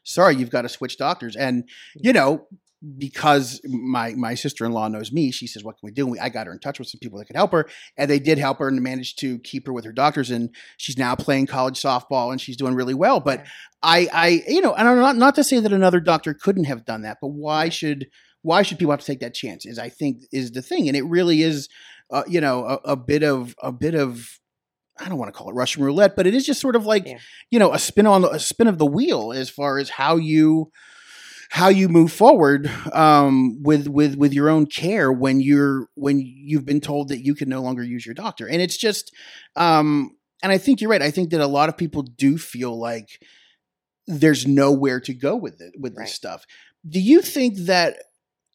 "Sorry, 0.05 0.35
you've 0.35 0.49
got 0.49 0.61
to 0.61 0.69
switch 0.69 0.97
doctors," 0.97 1.35
and 1.35 1.67
you 1.95 2.13
know. 2.13 2.47
Because 2.97 3.61
my 3.63 4.13
my 4.13 4.35
sister 4.35 4.63
in 4.63 4.71
law 4.71 4.87
knows 4.87 5.11
me, 5.11 5.31
she 5.31 5.47
says, 5.47 5.63
"What 5.63 5.79
can 5.79 5.87
we 5.87 5.91
do?" 5.91 6.03
And 6.03 6.11
we, 6.11 6.19
I 6.19 6.29
got 6.29 6.45
her 6.45 6.53
in 6.53 6.59
touch 6.59 6.77
with 6.77 6.87
some 6.87 6.99
people 6.99 7.17
that 7.17 7.25
could 7.25 7.35
help 7.35 7.51
her, 7.53 7.67
and 7.97 8.11
they 8.11 8.19
did 8.19 8.37
help 8.37 8.59
her 8.59 8.67
and 8.67 8.79
managed 8.79 9.17
to 9.19 9.39
keep 9.39 9.65
her 9.65 9.73
with 9.73 9.85
her 9.85 9.91
doctors. 9.91 10.29
And 10.29 10.53
she's 10.77 10.97
now 10.97 11.15
playing 11.15 11.47
college 11.47 11.81
softball, 11.81 12.31
and 12.31 12.39
she's 12.39 12.57
doing 12.57 12.75
really 12.75 12.93
well. 12.93 13.19
But 13.19 13.43
I, 13.81 14.07
I, 14.13 14.43
you 14.47 14.61
know, 14.61 14.75
and 14.75 14.87
I'm 14.87 14.99
not 14.99 15.15
not 15.15 15.33
to 15.35 15.43
say 15.43 15.59
that 15.59 15.73
another 15.73 15.99
doctor 15.99 16.35
couldn't 16.35 16.65
have 16.65 16.85
done 16.85 17.01
that, 17.03 17.17
but 17.21 17.29
why 17.29 17.69
should 17.69 18.07
why 18.43 18.61
should 18.61 18.77
people 18.77 18.91
have 18.91 18.99
to 18.99 19.05
take 19.05 19.21
that 19.21 19.33
chance? 19.33 19.65
Is 19.65 19.79
I 19.79 19.89
think 19.89 20.21
is 20.31 20.51
the 20.51 20.61
thing, 20.61 20.87
and 20.87 20.95
it 20.95 21.05
really 21.05 21.41
is, 21.41 21.69
uh, 22.11 22.23
you 22.27 22.41
know, 22.41 22.65
a, 22.65 22.91
a 22.91 22.95
bit 22.95 23.23
of 23.23 23.55
a 23.63 23.71
bit 23.71 23.95
of. 23.95 24.39
I 24.99 25.09
don't 25.09 25.17
want 25.17 25.33
to 25.33 25.37
call 25.37 25.49
it 25.49 25.53
Russian 25.55 25.83
roulette, 25.83 26.15
but 26.15 26.25
it 26.27 26.33
is 26.33 26.45
just 26.45 26.61
sort 26.61 26.75
of 26.75 26.85
like 26.85 27.05
Yeah. 27.05 27.17
you 27.51 27.59
know 27.59 27.73
a 27.73 27.79
spin 27.79 28.07
on 28.07 28.21
the, 28.21 28.29
a 28.29 28.39
spin 28.39 28.67
of 28.67 28.77
the 28.77 28.85
wheel 28.85 29.33
as 29.33 29.49
far 29.49 29.77
as 29.77 29.89
how 29.89 30.15
you 30.17 30.71
how 31.51 31.67
you 31.69 31.87
move 31.87 32.11
forward 32.11 32.69
um, 32.91 33.61
with 33.61 33.87
with 33.87 34.15
with 34.15 34.33
your 34.33 34.49
own 34.49 34.65
care 34.65 35.11
when 35.11 35.39
you're 35.41 35.87
when 35.95 36.19
you've 36.19 36.65
been 36.65 36.81
told 36.81 37.09
that 37.09 37.23
you 37.23 37.35
can 37.35 37.49
no 37.49 37.61
longer 37.61 37.83
use 37.83 38.05
your 38.05 38.15
doctor, 38.15 38.47
and 38.47 38.61
it's 38.61 38.77
just 38.77 39.13
um, 39.55 40.11
and 40.43 40.51
I 40.51 40.57
think 40.57 40.81
you're 40.81 40.89
right. 40.89 41.01
I 41.01 41.11
think 41.11 41.29
that 41.31 41.41
a 41.41 41.47
lot 41.47 41.69
of 41.69 41.77
people 41.77 42.01
do 42.03 42.37
feel 42.37 42.77
like 42.79 43.07
there's 44.07 44.45
nowhere 44.47 44.99
to 45.01 45.13
go 45.13 45.35
with 45.35 45.61
it 45.61 45.73
with 45.79 45.95
Right. 45.95 46.05
this 46.05 46.13
stuff. 46.13 46.45
Do 46.87 46.99
you 46.99 47.21
think 47.21 47.57
that? 47.65 47.97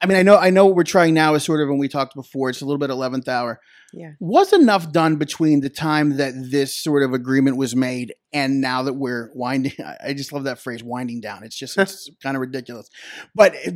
I 0.01 0.07
mean, 0.07 0.17
I 0.17 0.23
know 0.23 0.37
I 0.37 0.51
know 0.51 0.67
what 0.67 0.77
we're 0.77 0.85
trying 0.85 1.15
now 1.15 1.35
is 1.35 1.45
sort 1.45 1.61
of, 1.61 1.69
when 1.69 1.79
we 1.79 1.89
talked 1.89 2.15
before. 2.15 2.49
It's 2.49 2.63
a 2.63 2.65
little 2.65 2.79
bit 2.79 2.91
eleventh 2.91 3.29
hour. 3.29 3.61
Yeah. 3.93 4.13
Was 4.21 4.53
enough 4.53 4.93
done 4.93 5.17
between 5.17 5.61
the 5.61 5.69
time 5.69 6.17
that 6.17 6.33
this 6.51 6.77
sort 6.77 7.03
of 7.03 7.13
agreement 7.13 7.57
was 7.57 7.75
made 7.75 8.15
and 8.33 8.61
now 8.61 8.83
that 8.85 8.95
we're 8.95 9.31
winding? 9.35 9.73
I 10.05 10.15
just 10.15 10.33
love 10.33 10.45
that 10.45 10.61
phrase, 10.61 10.83
winding 10.83 11.21
down. 11.21 11.43
It's 11.43 11.57
just 11.57 11.77
it's 11.77 12.09
kind 12.23 12.37
of 12.37 12.41
ridiculous, 12.41 12.89
but 13.35 13.55
eh, 13.65 13.73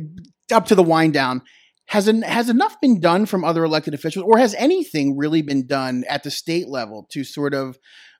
up 0.51 0.65
to 0.67 0.75
the 0.75 0.83
wind 0.83 1.13
down. 1.13 1.41
Has 1.89 2.09
en- 2.09 2.23
has 2.23 2.49
enough 2.49 2.81
been 2.81 2.99
done 2.99 3.27
from 3.27 3.43
other 3.43 3.63
elected 3.63 3.93
officials, 3.93 4.25
or 4.27 4.39
has 4.39 4.55
anything 4.55 5.15
really 5.17 5.43
been 5.43 5.67
done 5.67 6.03
at 6.09 6.23
the 6.23 6.31
state 6.31 6.67
level 6.67 7.05
to 7.11 7.23
sort 7.23 7.53
of 7.53 7.77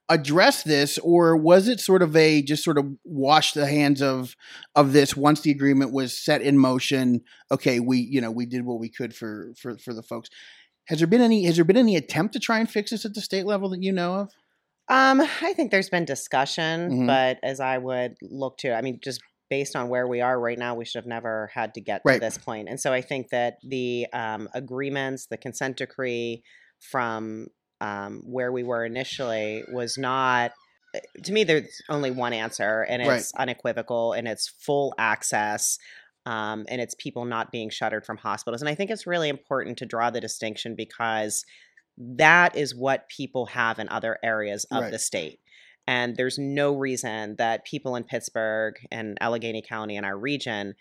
address 0.09 0.63
this, 0.63 0.97
or 0.99 1.35
was 1.35 1.67
it 1.67 1.79
sort 1.79 2.01
of 2.01 2.15
a 2.15 2.41
just 2.41 2.63
sort 2.63 2.77
of 2.77 2.85
wash 3.03 3.53
the 3.53 3.65
hands 3.67 4.01
of 4.01 4.35
of 4.75 4.93
this 4.93 5.15
once 5.15 5.41
the 5.41 5.51
agreement 5.51 5.91
was 5.91 6.17
set 6.17 6.41
in 6.41 6.57
motion? 6.57 7.21
Okay, 7.51 7.79
we 7.79 7.97
you 7.99 8.21
know 8.21 8.31
we 8.31 8.45
did 8.45 8.65
what 8.65 8.79
we 8.79 8.89
could 8.89 9.15
for 9.15 9.53
for 9.57 9.77
for 9.77 9.93
the 9.93 10.03
folks. 10.03 10.29
Has 10.87 10.99
there 10.99 11.07
been 11.07 11.21
any 11.21 11.45
has 11.45 11.55
there 11.55 11.65
been 11.65 11.77
any 11.77 11.95
attempt 11.95 12.33
to 12.33 12.39
try 12.39 12.59
and 12.59 12.69
fix 12.69 12.91
this 12.91 13.05
at 13.05 13.13
the 13.13 13.21
state 13.21 13.45
level 13.45 13.69
that 13.69 13.81
you 13.81 13.91
know 13.91 14.15
of? 14.15 14.31
Um, 14.87 15.19
I 15.41 15.53
think 15.53 15.71
there's 15.71 15.89
been 15.89 16.05
discussion, 16.05 16.91
Mhm. 16.91 17.07
but 17.07 17.39
as 17.41 17.59
I 17.59 17.79
would 17.79 18.17
look 18.21 18.59
to, 18.59 18.71
I 18.75 18.81
mean, 18.81 18.99
just 19.03 19.19
based 19.49 19.75
on 19.75 19.89
where 19.89 20.07
we 20.07 20.21
are 20.21 20.39
right 20.39 20.59
now, 20.59 20.75
we 20.75 20.85
should 20.85 20.99
have 20.99 21.07
never 21.07 21.49
had 21.53 21.73
to 21.73 21.81
get 21.81 22.01
Right. 22.05 22.15
to 22.15 22.19
this 22.19 22.37
point. 22.37 22.69
And 22.69 22.79
so 22.79 22.93
I 22.93 23.01
think 23.01 23.29
that 23.29 23.57
the 23.67 24.05
um, 24.13 24.47
agreements, 24.53 25.25
the 25.25 25.37
consent 25.37 25.77
decree 25.77 26.43
from 26.79 27.47
um, 27.81 28.21
where 28.25 28.51
we 28.51 28.63
were 28.63 28.85
initially 28.85 29.63
was 29.71 29.97
not. 29.97 30.51
eh, 30.95 30.99
To 31.23 31.31
me, 31.33 31.43
there's 31.43 31.81
only 31.89 32.11
one 32.11 32.33
answer, 32.33 32.83
and 32.83 33.05
Right. 33.05 33.19
it's 33.19 33.33
unequivocal, 33.35 34.13
and 34.13 34.27
it's 34.27 34.47
full 34.47 34.93
access, 34.97 35.77
um, 36.25 36.65
and 36.69 36.79
it's 36.81 36.95
people 36.95 37.25
not 37.25 37.51
being 37.51 37.69
shuttered 37.69 38.05
from 38.05 38.17
hospitals. 38.17 38.61
And 38.61 38.69
I 38.69 38.75
think 38.75 38.89
it's 38.91 39.05
really 39.07 39.29
important 39.29 39.77
to 39.79 39.85
draw 39.85 40.09
the 40.09 40.21
distinction 40.21 40.75
because 40.75 41.43
that 41.97 42.55
is 42.55 42.75
what 42.75 43.07
people 43.09 43.45
have 43.47 43.79
in 43.79 43.87
other 43.89 44.17
areas 44.23 44.65
of 44.65 44.83
Right. 44.83 44.91
the 44.91 44.99
state. 44.99 45.39
And 45.87 46.15
there's 46.15 46.39
no 46.39 46.75
reason 46.75 47.35
that 47.37 47.63
people 47.63 47.95
in 47.95 48.03
Pittsburgh 48.05 48.75
and 48.91 49.17
Allegheny 49.21 49.61
County 49.61 49.97
and 49.97 50.05
our 50.05 50.17
region 50.17 50.73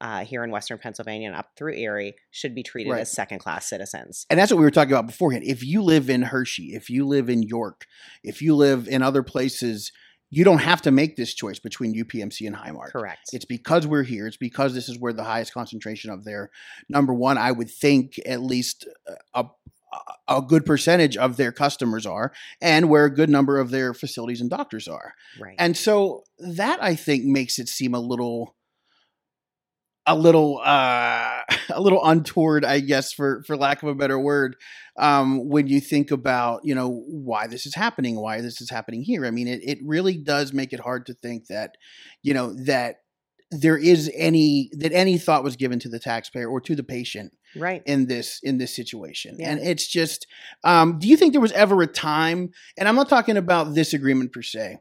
uh, 0.00 0.24
here 0.24 0.42
in 0.44 0.50
Western 0.50 0.78
Pennsylvania 0.78 1.28
and 1.28 1.36
up 1.36 1.50
through 1.56 1.74
Erie 1.74 2.14
should 2.30 2.54
be 2.54 2.62
treated 2.62 2.90
Right. 2.90 3.00
as 3.00 3.10
second 3.12 3.38
class 3.40 3.68
citizens. 3.68 4.26
and 4.30 4.38
that's 4.38 4.50
what 4.50 4.58
we 4.58 4.64
were 4.64 4.70
talking 4.70 4.92
about 4.92 5.06
beforehand. 5.06 5.44
If 5.46 5.64
you 5.64 5.82
live 5.82 6.08
in 6.10 6.22
Hershey, 6.22 6.74
if 6.74 6.88
you 6.90 7.06
live 7.06 7.28
in 7.28 7.42
York, 7.42 7.84
if 8.22 8.40
you 8.42 8.54
live 8.56 8.88
in 8.88 9.02
other 9.02 9.22
places, 9.22 9.92
you 10.32 10.44
don't 10.44 10.58
have 10.58 10.80
to 10.82 10.90
make 10.92 11.16
this 11.16 11.34
choice 11.34 11.58
between 11.58 11.92
UPMC 11.94 12.46
and 12.46 12.54
Highmark. 12.54 12.92
Correct. 12.92 13.30
It's 13.32 13.44
because 13.44 13.86
we're 13.86 14.04
here. 14.04 14.26
It's 14.28 14.36
because 14.36 14.74
this 14.74 14.88
is 14.88 14.96
where 14.98 15.12
the 15.12 15.24
highest 15.24 15.52
concentration 15.52 16.10
of 16.10 16.24
their 16.24 16.50
number 16.88 17.12
one. 17.12 17.36
I 17.36 17.50
would 17.50 17.68
think 17.70 18.14
at 18.24 18.40
least 18.40 18.86
a 19.34 19.46
a 20.28 20.40
good 20.40 20.64
percentage 20.64 21.16
of 21.16 21.36
their 21.36 21.50
customers 21.50 22.06
are, 22.06 22.30
and 22.62 22.88
where 22.88 23.06
a 23.06 23.12
good 23.12 23.28
number 23.28 23.58
of 23.58 23.70
their 23.72 23.92
facilities 23.92 24.40
and 24.40 24.48
doctors 24.48 24.86
are. 24.86 25.14
right. 25.40 25.56
And 25.58 25.76
so 25.76 26.22
that 26.38 26.80
I 26.80 26.94
think 26.94 27.24
makes 27.24 27.58
it 27.58 27.68
seem 27.68 27.92
a 27.92 27.98
little 27.98 28.54
a 30.10 30.16
little 30.16 30.60
uh 30.64 31.40
a 31.70 31.80
little 31.80 32.04
untoward 32.04 32.64
i 32.64 32.80
guess 32.80 33.12
for 33.12 33.42
for 33.46 33.56
lack 33.56 33.82
of 33.82 33.88
a 33.88 33.94
better 33.94 34.18
word 34.18 34.56
um 34.98 35.48
when 35.48 35.66
you 35.68 35.80
think 35.80 36.10
about 36.10 36.60
you 36.64 36.74
know 36.74 37.04
why 37.06 37.46
this 37.46 37.64
is 37.64 37.74
happening 37.74 38.20
why 38.20 38.40
this 38.40 38.60
is 38.60 38.70
happening 38.70 39.02
here 39.02 39.24
i 39.24 39.30
mean 39.30 39.46
it, 39.46 39.60
it 39.62 39.78
really 39.84 40.16
does 40.16 40.52
make 40.52 40.72
it 40.72 40.80
hard 40.80 41.06
to 41.06 41.14
think 41.14 41.46
that 41.46 41.76
you 42.22 42.34
know 42.34 42.52
that 42.64 42.96
there 43.52 43.76
is 43.76 44.10
any 44.14 44.70
that 44.72 44.92
any 44.92 45.16
thought 45.18 45.44
was 45.44 45.56
given 45.56 45.78
to 45.78 45.88
the 45.88 45.98
taxpayer 45.98 46.48
or 46.48 46.60
to 46.60 46.76
the 46.76 46.84
patient 46.84 47.32
right. 47.56 47.82
in 47.84 48.06
this 48.06 48.40
in 48.42 48.58
this 48.58 48.74
situation 48.74 49.36
Yeah. 49.38 49.50
and 49.50 49.60
it's 49.60 49.86
just 49.86 50.26
um 50.64 50.98
do 50.98 51.08
you 51.08 51.16
think 51.16 51.32
there 51.32 51.40
was 51.40 51.52
ever 51.52 51.80
a 51.82 51.86
time 51.86 52.50
and 52.76 52.88
i'm 52.88 52.96
not 52.96 53.08
talking 53.08 53.36
about 53.36 53.74
this 53.74 53.92
agreement 53.92 54.32
per 54.32 54.42
se 54.42 54.78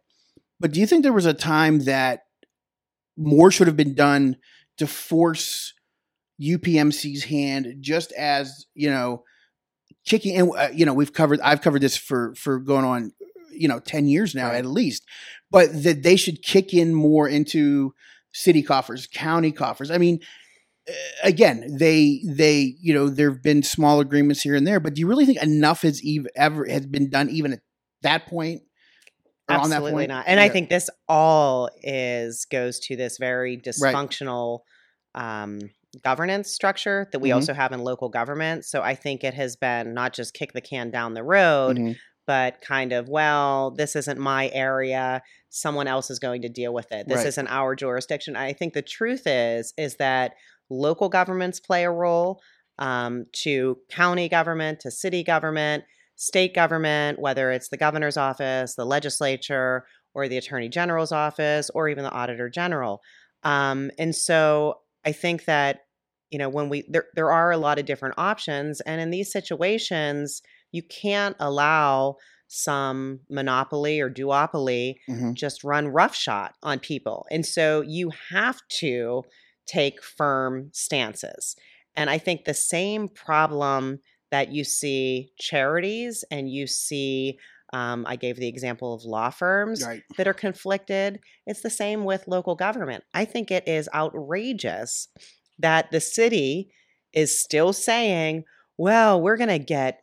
but 0.59 0.71
do 0.71 0.79
you 0.79 0.87
think 0.87 1.03
there 1.03 1.13
was 1.13 1.25
a 1.27 1.33
time 1.33 1.79
that 1.85 2.21
more 3.17 3.51
should 3.51 3.67
have 3.67 3.77
been 3.77 3.95
done 3.95 4.37
to 4.79 4.87
force 4.87 5.73
upmc's 6.41 7.25
hand 7.25 7.75
just 7.81 8.11
as 8.13 8.65
you 8.73 8.89
know 8.89 9.23
kicking 10.05 10.37
and 10.37 10.51
uh, 10.57 10.69
you 10.73 10.85
know 10.85 10.93
we've 10.93 11.13
covered 11.13 11.39
i've 11.41 11.61
covered 11.61 11.81
this 11.81 11.97
for 11.97 12.33
for 12.35 12.59
going 12.59 12.85
on 12.85 13.11
you 13.51 13.67
know 13.67 13.79
10 13.79 14.07
years 14.07 14.33
now 14.33 14.47
Right. 14.49 14.57
at 14.57 14.65
least 14.65 15.03
but 15.51 15.83
that 15.83 16.03
they 16.03 16.15
should 16.15 16.41
kick 16.41 16.73
in 16.73 16.93
more 16.93 17.27
into 17.27 17.93
city 18.33 18.63
coffers 18.63 19.07
county 19.11 19.51
coffers 19.51 19.91
i 19.91 19.97
mean 19.97 20.19
uh, 20.89 20.93
again 21.23 21.75
they 21.77 22.21
they 22.25 22.75
you 22.79 22.93
know 22.93 23.09
there 23.09 23.31
have 23.31 23.43
been 23.43 23.63
small 23.63 23.99
agreements 23.99 24.41
here 24.41 24.55
and 24.55 24.65
there 24.65 24.79
but 24.79 24.93
do 24.93 25.01
you 25.01 25.07
really 25.07 25.25
think 25.25 25.41
enough 25.43 25.81
has 25.81 26.01
ever 26.35 26.65
has 26.65 26.85
been 26.85 27.09
done 27.09 27.29
even 27.29 27.53
at 27.53 27.59
that 28.01 28.27
point 28.27 28.61
or 28.61 28.61
on 28.61 28.61
that 28.61 28.68
Absolutely 29.49 30.07
not. 30.07 30.25
And 30.27 30.39
I 30.39 30.49
think 30.49 30.69
this 30.69 30.89
all 31.07 31.69
is 31.83 32.45
goes 32.45 32.79
to 32.81 32.95
this 32.95 33.17
very 33.17 33.57
dysfunctional 33.57 34.59
um, 35.15 35.59
governance 36.03 36.51
structure 36.51 37.07
that 37.11 37.19
we 37.19 37.29
Mhm. 37.29 37.35
also 37.35 37.53
have 37.53 37.71
in 37.71 37.79
local 37.79 38.09
government. 38.09 38.63
So 38.65 38.81
I 38.81 38.93
think 38.95 39.23
it 39.23 39.33
has 39.33 39.55
been 39.55 39.93
not 39.93 40.13
just 40.13 40.33
kick 40.35 40.53
the 40.53 40.61
can 40.61 40.91
down 40.91 41.15
the 41.15 41.23
road, 41.23 41.77
Mhm. 41.77 41.95
but 42.27 42.61
kind 42.61 42.93
of, 42.93 43.09
well, 43.09 43.71
this 43.71 43.95
isn't 43.95 44.19
my 44.19 44.49
area. 44.53 45.23
Someone 45.49 45.87
else 45.87 46.11
is 46.11 46.19
going 46.19 46.43
to 46.43 46.49
deal 46.49 46.73
with 46.73 46.91
it. 46.91 47.07
This 47.07 47.17
Right. 47.17 47.25
isn't 47.27 47.47
our 47.47 47.75
jurisdiction. 47.75 48.35
I 48.35 48.53
think 48.53 48.73
the 48.75 48.83
truth 48.83 49.23
is, 49.25 49.73
is 49.77 49.95
that 49.95 50.35
local 50.69 51.09
governments 51.09 51.59
play 51.59 51.83
a 51.85 51.91
role 51.91 52.39
um, 52.77 53.25
to 53.33 53.77
county 53.89 54.29
government, 54.29 54.79
to 54.81 54.89
city 54.91 55.21
government, 55.23 55.83
state 56.19 56.53
government, 56.53 57.19
whether 57.19 57.51
it's 57.51 57.69
the 57.69 57.77
governor's 57.77 58.17
office, 58.17 58.75
the 58.75 58.85
legislature, 58.85 59.85
or 60.13 60.27
the 60.27 60.37
attorney 60.37 60.69
general's 60.69 61.11
office, 61.13 61.69
or 61.71 61.89
even 61.89 62.03
the 62.03 62.11
auditor 62.11 62.49
general. 62.49 63.01
Um, 63.43 63.91
and 63.97 64.15
so 64.15 64.81
I 65.05 65.11
think 65.13 65.45
that 65.45 65.81
you 66.29 66.37
know 66.37 66.49
when 66.49 66.69
we 66.69 66.85
there 66.89 67.05
there 67.15 67.31
are 67.31 67.51
a 67.51 67.57
lot 67.57 67.79
of 67.79 67.85
different 67.85 68.15
options, 68.17 68.81
and 68.81 69.01
in 69.01 69.11
these 69.11 69.31
situations, 69.31 70.41
you 70.71 70.83
can't 70.83 71.35
allow 71.39 72.17
some 72.47 73.19
monopoly 73.29 73.99
or 73.99 74.09
duopoly 74.09 74.95
Mhm. 75.07 75.33
just 75.33 75.63
run 75.63 75.87
roughshod 75.87 76.51
on 76.63 76.79
people. 76.79 77.25
And 77.31 77.45
so 77.45 77.81
you 77.81 78.11
have 78.31 78.59
to 78.79 79.23
take 79.67 80.01
firm 80.03 80.69
stances. 80.73 81.55
And 81.95 82.09
I 82.09 82.17
think 82.17 82.45
the 82.45 82.53
same 82.55 83.07
problem 83.07 83.99
that 84.31 84.51
you 84.51 84.63
see 84.63 85.31
charities 85.39 86.23
and 86.31 86.49
you 86.51 86.67
see, 86.67 87.37
um, 87.73 88.05
I 88.07 88.15
gave 88.15 88.37
the 88.37 88.47
example 88.47 88.93
of 88.93 89.03
law 89.03 89.29
firms 89.29 89.83
right 89.85 90.01
that 90.17 90.27
are 90.27 90.33
conflicted. 90.33 91.19
It's 91.45 91.61
the 91.61 91.69
same 91.69 92.03
with 92.03 92.27
local 92.27 92.55
government. 92.55 93.03
I 93.13 93.25
think 93.25 93.51
it 93.51 93.67
is 93.67 93.89
outrageous 93.93 95.07
that 95.59 95.91
the 95.91 95.99
city 95.99 96.71
is 97.13 97.39
still 97.39 97.73
saying, 97.73 98.43
well, 98.77 99.21
we're 99.21 99.37
going 99.37 99.49
to 99.49 99.59
get 99.59 100.01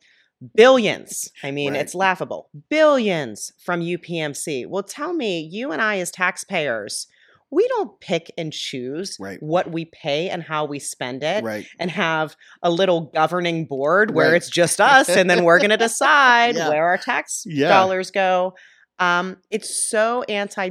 billions. 0.55 1.31
I 1.43 1.51
mean, 1.51 1.73
Right. 1.73 1.81
it's 1.81 1.95
laughable. 1.95 2.51
Billions 2.69 3.53
from 3.65 3.81
UPMC. 3.81 4.67
Well, 4.69 4.83
tell 4.83 5.12
me, 5.15 5.41
you 5.41 5.73
and 5.73 5.81
I 5.81 5.99
as 5.99 6.11
taxpayers, 6.11 7.07
we 7.51 7.67
don't 7.69 7.99
pick 8.01 8.31
and 8.37 8.53
choose 8.53 9.17
Right. 9.21 9.41
what 9.43 9.71
we 9.71 9.85
pay 9.85 10.29
and 10.31 10.43
how 10.43 10.65
we 10.65 10.79
spend 10.81 11.23
it 11.23 11.45
right 11.45 11.67
and 11.79 11.91
have 11.91 12.37
a 12.63 12.71
little 12.71 13.03
governing 13.15 13.67
board 13.67 14.13
where 14.15 14.29
Right. 14.33 14.37
it's 14.37 14.51
just 14.51 14.81
us 14.81 15.09
and 15.09 15.31
then 15.31 15.45
we're 15.45 15.59
going 15.59 15.71
to 15.71 15.77
decide 15.77 16.57
Yeah. 16.57 16.69
where 16.69 16.85
our 16.87 16.99
tax 16.99 17.45
Yeah. 17.47 17.69
dollars 17.69 18.11
go. 18.11 18.55
Um, 18.99 19.37
it's 19.51 19.89
so 19.91 20.23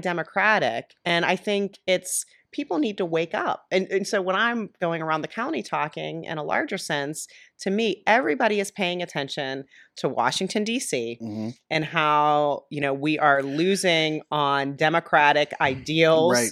anti-democratic, 0.05 0.95
and 1.05 1.25
I 1.25 1.35
think 1.35 1.79
it's 1.87 2.25
people 2.55 2.77
need 2.79 2.97
to 2.99 3.05
wake 3.05 3.33
up. 3.33 3.65
And, 3.69 3.85
and 3.91 4.07
so 4.07 4.21
when 4.21 4.35
I'm 4.35 4.69
going 4.79 5.01
around 5.01 5.21
the 5.21 5.27
county 5.27 5.61
talking 5.61 6.23
in 6.23 6.37
a 6.37 6.43
larger 6.43 6.77
sense, 6.77 7.27
to 7.59 7.69
me, 7.69 8.01
everybody 8.07 8.59
is 8.61 8.71
paying 8.71 9.01
attention 9.01 9.65
to 9.97 10.07
Washington 10.07 10.63
D.C. 10.63 11.19
Mhm. 11.21 11.53
and 11.69 11.83
how 11.83 12.63
you 12.69 12.79
know 12.81 12.93
we 12.93 13.19
are 13.19 13.43
losing 13.43 14.21
on 14.31 14.75
democratic 14.77 15.53
ideals 15.59 16.33
Right. 16.33 16.51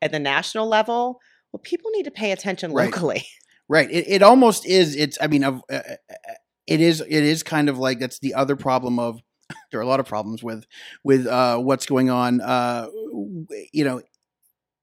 at 0.00 0.10
the 0.12 0.18
national 0.18 0.66
level. 0.68 1.20
Well, 1.52 1.60
people 1.62 1.90
need 1.90 2.04
to 2.04 2.10
pay 2.10 2.32
attention 2.32 2.72
Right. 2.72 2.86
locally. 2.86 3.24
Right. 3.68 3.90
It, 3.90 4.04
it 4.08 4.22
almost 4.22 4.66
is. 4.66 4.96
It's. 4.96 5.16
I 5.20 5.28
mean, 5.28 5.44
uh, 5.44 5.60
uh, 5.72 5.80
it 6.66 6.80
is. 6.80 7.00
It 7.00 7.22
is 7.24 7.42
kind 7.42 7.68
of 7.70 7.78
like 7.78 8.00
that's 8.00 8.18
the 8.18 8.34
other 8.34 8.56
problem 8.56 8.98
of. 8.98 9.20
There 9.70 9.80
are 9.80 9.82
a 9.82 9.86
lot 9.86 10.00
of 10.00 10.06
problems 10.06 10.42
with 10.42 10.64
with 11.04 11.26
uh, 11.26 11.56
what's 11.58 11.86
going 11.86 12.10
on. 12.10 12.40
Uh, 12.42 12.88
you 13.72 13.84
know, 13.84 14.02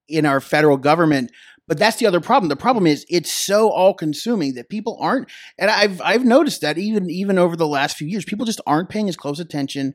in 0.10 0.26
our 0.26 0.40
federal 0.40 0.78
government. 0.78 1.32
But 1.68 1.78
that's 1.78 1.98
the 1.98 2.08
other 2.08 2.20
problem. 2.20 2.50
The 2.50 2.56
problem 2.56 2.88
is 2.88 3.06
it's 3.10 3.32
so 3.32 3.70
all 3.70 3.94
consuming 3.94 4.56
that 4.56 4.70
people 4.70 4.98
aren't. 5.00 5.30
And 5.60 5.70
I've 5.70 6.02
I've 6.02 6.26
noticed 6.26 6.62
that 6.62 6.78
even 6.80 7.10
even 7.10 7.38
over 7.38 7.56
the 7.56 7.68
last 7.68 7.96
few 7.96 8.08
years, 8.08 8.26
people 8.26 8.46
just 8.46 8.62
aren't 8.66 8.90
paying 8.90 9.08
as 9.08 9.16
close 9.16 9.40
attention 9.40 9.94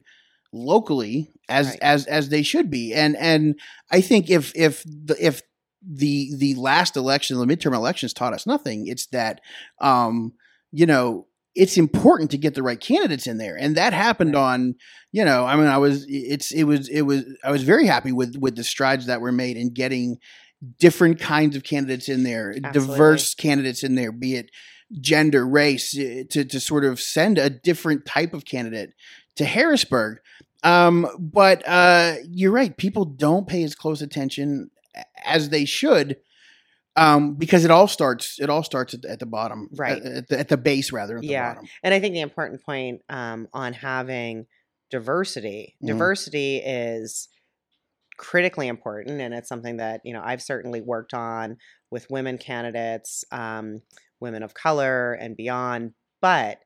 locally 0.53 1.33
as 1.49 1.69
Right. 1.69 1.79
as 1.83 2.07
as 2.07 2.29
they 2.29 2.43
should 2.43 2.71
be. 2.71 2.95
And 2.95 3.17
and 3.17 3.59
I 3.91 4.01
think 4.01 4.31
if 4.31 4.53
if 4.55 4.85
the 4.85 5.17
if 5.19 5.43
the 5.83 6.31
the 6.37 6.55
last 6.55 6.97
election, 6.97 7.39
the 7.39 7.47
midterm 7.47 7.75
elections 7.75 8.13
taught 8.15 8.33
us 8.35 8.47
nothing, 8.47 8.87
it's 8.87 9.07
that 9.07 9.41
um, 9.81 10.33
you 10.71 10.87
know, 10.87 11.27
it's 11.55 11.77
important 11.77 12.31
to 12.33 12.39
get 12.39 12.55
the 12.55 12.63
right 12.63 12.81
candidates 12.81 13.27
in 13.27 13.39
there. 13.39 13.57
And 13.57 13.77
that 13.77 13.93
happened 13.93 14.35
on, 14.35 14.75
you 15.13 15.25
know, 15.25 15.45
I 15.45 15.57
mean 15.57 15.67
I 15.67 15.79
was 15.79 16.05
it's 16.09 16.51
it 16.51 16.65
was 16.65 16.89
it 16.89 17.03
was 17.03 17.25
I 17.45 17.51
was 17.51 17.63
very 17.63 17.87
happy 17.87 18.13
with 18.13 18.37
with 18.37 18.57
the 18.57 18.65
strides 18.65 19.07
that 19.07 19.21
were 19.21 19.33
made 19.33 19.57
in 19.57 19.73
getting 19.73 20.19
different 20.79 21.21
kinds 21.21 21.57
of 21.57 21.63
candidates 21.63 22.09
in 22.09 22.23
there, 22.25 22.55
Absolutely. 22.65 22.95
diverse 22.95 23.35
candidates 23.35 23.83
in 23.83 23.95
there, 23.95 24.13
be 24.13 24.35
it 24.35 24.51
gender, 25.01 25.47
race, 25.47 25.97
eh, 25.97 26.25
to 26.31 26.45
to 26.45 26.61
sort 26.61 26.85
of 26.85 27.01
send 27.01 27.39
a 27.39 27.51
different 27.51 28.07
type 28.07 28.35
of 28.35 28.45
candidate 28.45 28.95
to 29.37 29.45
Harrisburg. 29.45 30.19
Um, 30.63 31.07
but 31.19 31.67
uh, 31.69 32.17
you're 32.29 32.53
right; 32.53 32.77
people 32.77 33.05
don't 33.05 33.47
pay 33.47 33.63
as 33.63 33.75
close 33.75 34.01
attention 34.03 34.71
as 35.25 35.51
they 35.51 35.65
should, 35.65 36.17
um, 36.97 37.35
because 37.35 37.65
it 37.65 37.71
all 37.71 37.89
starts 37.89 38.39
it 38.39 38.49
all 38.51 38.63
starts 38.63 38.95
at 38.95 39.03
the, 39.03 39.11
at 39.11 39.19
the 39.21 39.27
bottom, 39.27 39.69
Right. 39.75 40.01
At, 40.03 40.13
at 40.13 40.29
the, 40.29 40.39
at 40.41 40.49
the 40.49 40.57
base 40.57 40.93
rather, 40.93 41.17
at 41.17 41.23
the 41.23 41.29
Yeah. 41.29 41.55
bottom. 41.55 41.69
And 41.83 41.93
I 41.95 42.01
think 42.01 42.15
the 42.15 42.21
important 42.21 42.63
point 42.63 43.03
um, 43.09 43.49
on 43.53 43.73
having 43.73 44.47
diversity, 44.91 45.77
Mhm. 45.83 45.87
diversity 45.89 46.57
is 46.59 47.29
critically 48.17 48.69
important, 48.69 49.21
and 49.21 49.35
it's 49.35 49.49
something 49.49 49.79
that 49.79 50.01
you 50.05 50.13
know 50.13 50.23
I've 50.25 50.43
certainly 50.43 50.81
worked 50.81 51.15
on 51.15 51.57
with 51.91 52.09
women 52.11 52.39
candidates, 52.39 53.25
um, 53.33 53.83
women 54.21 54.43
of 54.43 54.55
color, 54.55 55.13
and 55.15 55.37
beyond. 55.37 55.95
But 56.21 56.61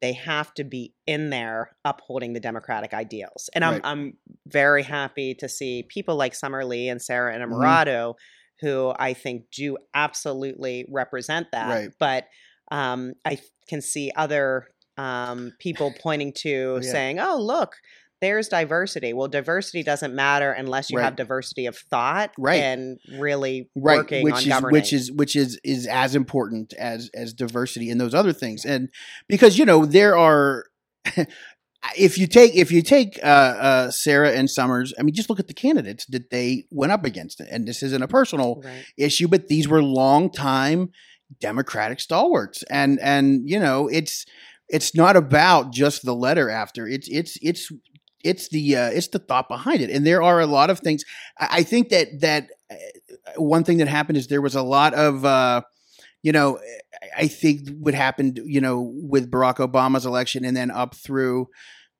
they 0.00 0.12
have 0.14 0.54
to 0.54 0.64
be 0.64 0.94
in 1.06 1.28
there 1.28 1.76
upholding 1.84 2.32
the 2.32 2.40
democratic 2.40 2.94
ideals. 2.94 3.50
And 3.54 3.62
I'm 3.64 3.72
Right. 3.74 3.80
I'm 3.84 4.16
very 4.46 4.82
happy 4.82 5.34
to 5.34 5.48
see 5.48 5.82
people 5.82 6.16
like 6.16 6.34
Summer 6.34 6.64
Lee 6.64 6.88
and 6.88 7.02
Sarah 7.02 7.34
Mhm. 7.36 7.42
Innamorato 7.50 8.14
who 8.60 8.92
I 8.98 9.14
think 9.14 9.50
do 9.50 9.76
absolutely 9.94 10.86
represent 10.90 11.48
that. 11.52 11.68
Right. 11.68 11.90
But 11.98 12.26
um, 12.70 13.14
I 13.24 13.38
can 13.68 13.80
see 13.80 14.12
other 14.14 14.66
um, 14.96 15.52
people 15.58 15.94
pointing 16.02 16.32
to 16.42 16.80
Yeah. 16.82 16.92
saying, 16.92 17.18
"Oh, 17.20 17.38
look, 17.38 17.76
there's 18.20 18.48
diversity." 18.48 19.12
Well, 19.12 19.28
diversity 19.28 19.82
doesn't 19.82 20.14
matter 20.14 20.52
unless 20.52 20.90
you 20.90 20.98
Right. 20.98 21.04
have 21.04 21.16
diversity 21.16 21.66
of 21.66 21.76
thought 21.76 22.32
Right. 22.38 22.62
and 22.62 22.98
really 23.18 23.70
right 23.74 23.96
working 23.98 24.24
which 24.24 24.34
on 24.34 24.40
is 24.42 24.46
governing. 24.48 24.72
which 24.72 24.92
is 24.92 25.10
which 25.12 25.34
is 25.36 25.58
is 25.64 25.86
as 25.86 26.14
important 26.14 26.72
as 26.74 27.10
as 27.14 27.32
diversity 27.32 27.88
and 27.90 28.00
those 28.00 28.14
other 28.14 28.32
things 28.32 28.64
and 28.66 28.88
because 29.28 29.56
you 29.58 29.64
know 29.64 29.86
there 29.86 30.16
are 30.18 30.64
if 31.96 32.18
you 32.18 32.26
take 32.26 32.54
if 32.54 32.70
you 32.70 32.82
take 32.82 33.18
uh, 33.22 33.26
uh, 33.26 33.90
Sarah 33.90 34.32
and 34.32 34.50
Summers, 34.50 34.92
I 34.98 35.02
mean, 35.02 35.14
just 35.14 35.30
look 35.30 35.40
at 35.40 35.48
the 35.48 35.54
candidates 35.54 36.06
that 36.06 36.30
they 36.30 36.66
went 36.70 36.92
up 36.92 37.04
against, 37.04 37.40
and 37.40 37.66
this 37.66 37.82
isn't 37.82 38.02
a 38.02 38.08
personal 38.08 38.60
right. 38.62 38.84
issue, 38.96 39.28
but 39.28 39.48
these 39.48 39.68
were 39.68 39.82
long 39.82 40.30
time 40.30 40.90
Democratic 41.40 42.00
stalwarts, 42.00 42.62
and 42.64 42.98
and 43.00 43.48
you 43.48 43.58
know 43.58 43.88
it's 43.88 44.26
it's 44.68 44.94
not 44.94 45.16
about 45.16 45.72
just 45.72 46.04
the 46.04 46.14
letter 46.14 46.50
after 46.50 46.86
it's 46.86 47.08
it's 47.08 47.38
it's 47.40 47.72
it's 48.22 48.48
the 48.50 48.76
uh, 48.76 48.90
it's 48.90 49.08
the 49.08 49.18
thought 49.18 49.48
behind 49.48 49.80
it, 49.80 49.90
and 49.90 50.06
there 50.06 50.22
are 50.22 50.40
a 50.40 50.46
lot 50.46 50.70
of 50.70 50.80
things. 50.80 51.04
I, 51.38 51.48
I 51.50 51.62
think 51.62 51.88
that 51.90 52.20
that 52.20 52.48
uh, 52.70 52.74
one 53.36 53.64
thing 53.64 53.78
that 53.78 53.88
happened 53.88 54.18
is 54.18 54.26
there 54.26 54.42
was 54.42 54.54
a 54.54 54.62
lot 54.62 54.94
of. 54.94 55.24
Uh, 55.24 55.62
you 56.22 56.32
know, 56.32 56.58
I- 57.16 57.28
think 57.28 57.68
what 57.78 57.94
happened, 57.94 58.40
you 58.44 58.60
know, 58.60 58.92
with 58.94 59.30
Barack 59.30 59.56
Obama's 59.56 60.04
election 60.06 60.44
and 60.44 60.56
then 60.56 60.70
up 60.70 60.94
through, 60.94 61.48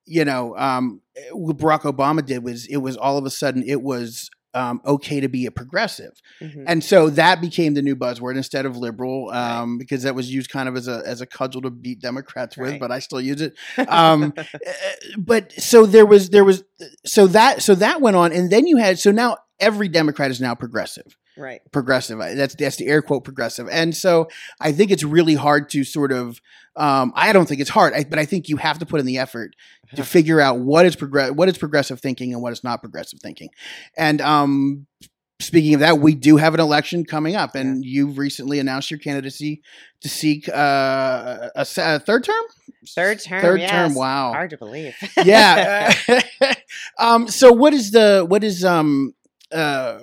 you 0.06 0.24
know, 0.24 0.56
um, 0.56 1.00
what 1.32 1.56
Barack 1.58 1.82
Obama 1.82 2.24
did 2.24 2.42
was 2.44 2.66
it 2.66 2.78
was 2.78 2.96
all 2.96 3.16
of 3.18 3.24
a 3.24 3.30
sudden 3.30 3.62
it 3.66 3.82
was 3.82 4.28
um, 4.52 4.80
okay 4.84 5.20
to 5.20 5.28
be 5.28 5.46
a 5.46 5.50
progressive. 5.52 6.10
Mhm. 6.42 6.64
And 6.66 6.82
so 6.82 7.08
that 7.10 7.40
became 7.40 7.74
the 7.74 7.82
new 7.82 7.94
buzzword 7.94 8.36
instead 8.36 8.66
of 8.66 8.76
liberal, 8.76 9.30
um, 9.30 9.78
because 9.78 10.02
that 10.02 10.16
was 10.16 10.28
used 10.34 10.50
kind 10.50 10.68
of 10.68 10.74
as 10.76 10.88
a 10.88 11.04
as 11.06 11.20
a 11.20 11.26
cudgel 11.26 11.62
to 11.62 11.70
beat 11.70 12.00
Democrats 12.00 12.56
with, 12.56 12.70
Right. 12.70 12.80
but 12.80 12.90
I 12.90 12.98
still 12.98 13.20
use 13.20 13.40
it. 13.40 13.54
Um, 13.88 14.32
uh, 14.36 14.42
but 15.16 15.52
so 15.52 15.86
there 15.86 16.04
was 16.04 16.30
there 16.30 16.42
was 16.44 16.64
so 17.06 17.28
that 17.28 17.62
so 17.62 17.76
that 17.76 18.00
went 18.00 18.16
on, 18.16 18.32
and 18.32 18.50
then 18.50 18.66
you 18.66 18.76
had 18.78 18.98
so 18.98 19.12
now 19.12 19.36
every 19.60 19.86
Democrat 19.86 20.32
is 20.32 20.40
now 20.40 20.56
progressive 20.56 21.16
right. 21.36 21.60
progressive. 21.72 22.18
That's 22.18 22.54
that's 22.54 22.76
the 22.76 22.86
air 22.86 23.02
quote 23.02 23.24
progressive. 23.24 23.68
And 23.70 23.96
so 23.96 24.28
I 24.60 24.72
think 24.72 24.90
it's 24.90 25.04
really 25.04 25.34
hard 25.34 25.70
to 25.70 25.84
sort 25.84 26.12
of. 26.12 26.40
Um, 26.76 27.12
I 27.16 27.32
don't 27.32 27.46
think 27.46 27.60
it's 27.60 27.70
hard, 27.70 27.94
I, 27.94 28.04
but 28.04 28.18
I 28.18 28.24
think 28.24 28.48
you 28.48 28.56
have 28.56 28.78
to 28.78 28.86
put 28.86 29.00
in 29.00 29.06
the 29.06 29.18
effort 29.18 29.54
to 29.96 30.04
figure 30.04 30.40
out 30.40 30.60
what 30.60 30.86
is 30.86 30.94
progress 30.94 31.32
what 31.32 31.48
is 31.48 31.58
progressive 31.58 32.00
thinking 32.00 32.32
and 32.32 32.42
what 32.42 32.52
is 32.52 32.62
not 32.62 32.80
progressive 32.80 33.18
thinking. 33.20 33.48
And 33.96 34.20
um, 34.20 34.86
speaking 35.40 35.74
of 35.74 35.80
that, 35.80 35.98
we 35.98 36.14
do 36.14 36.36
have 36.36 36.54
an 36.54 36.60
election 36.60 37.04
coming 37.04 37.34
up, 37.34 37.54
and 37.54 37.84
you've 37.84 38.18
recently 38.18 38.58
announced 38.58 38.90
your 38.90 39.00
candidacy 39.00 39.62
to 40.02 40.08
seek 40.08 40.48
uh, 40.48 41.50
a, 41.54 41.66
a 41.76 41.98
third 41.98 42.24
term. 42.24 42.44
Third 42.88 43.20
term. 43.20 43.42
Third 43.42 43.60
yes. 43.60 43.70
term. 43.70 43.94
Wow. 43.94 44.32
Hard 44.32 44.50
to 44.50 44.58
believe. 44.58 44.94
yeah. 45.24 45.92
um, 46.98 47.28
so 47.28 47.52
what 47.52 47.74
is 47.74 47.90
the 47.90 48.24
what 48.26 48.44
is 48.44 48.64
um 48.64 49.14
uh 49.52 50.00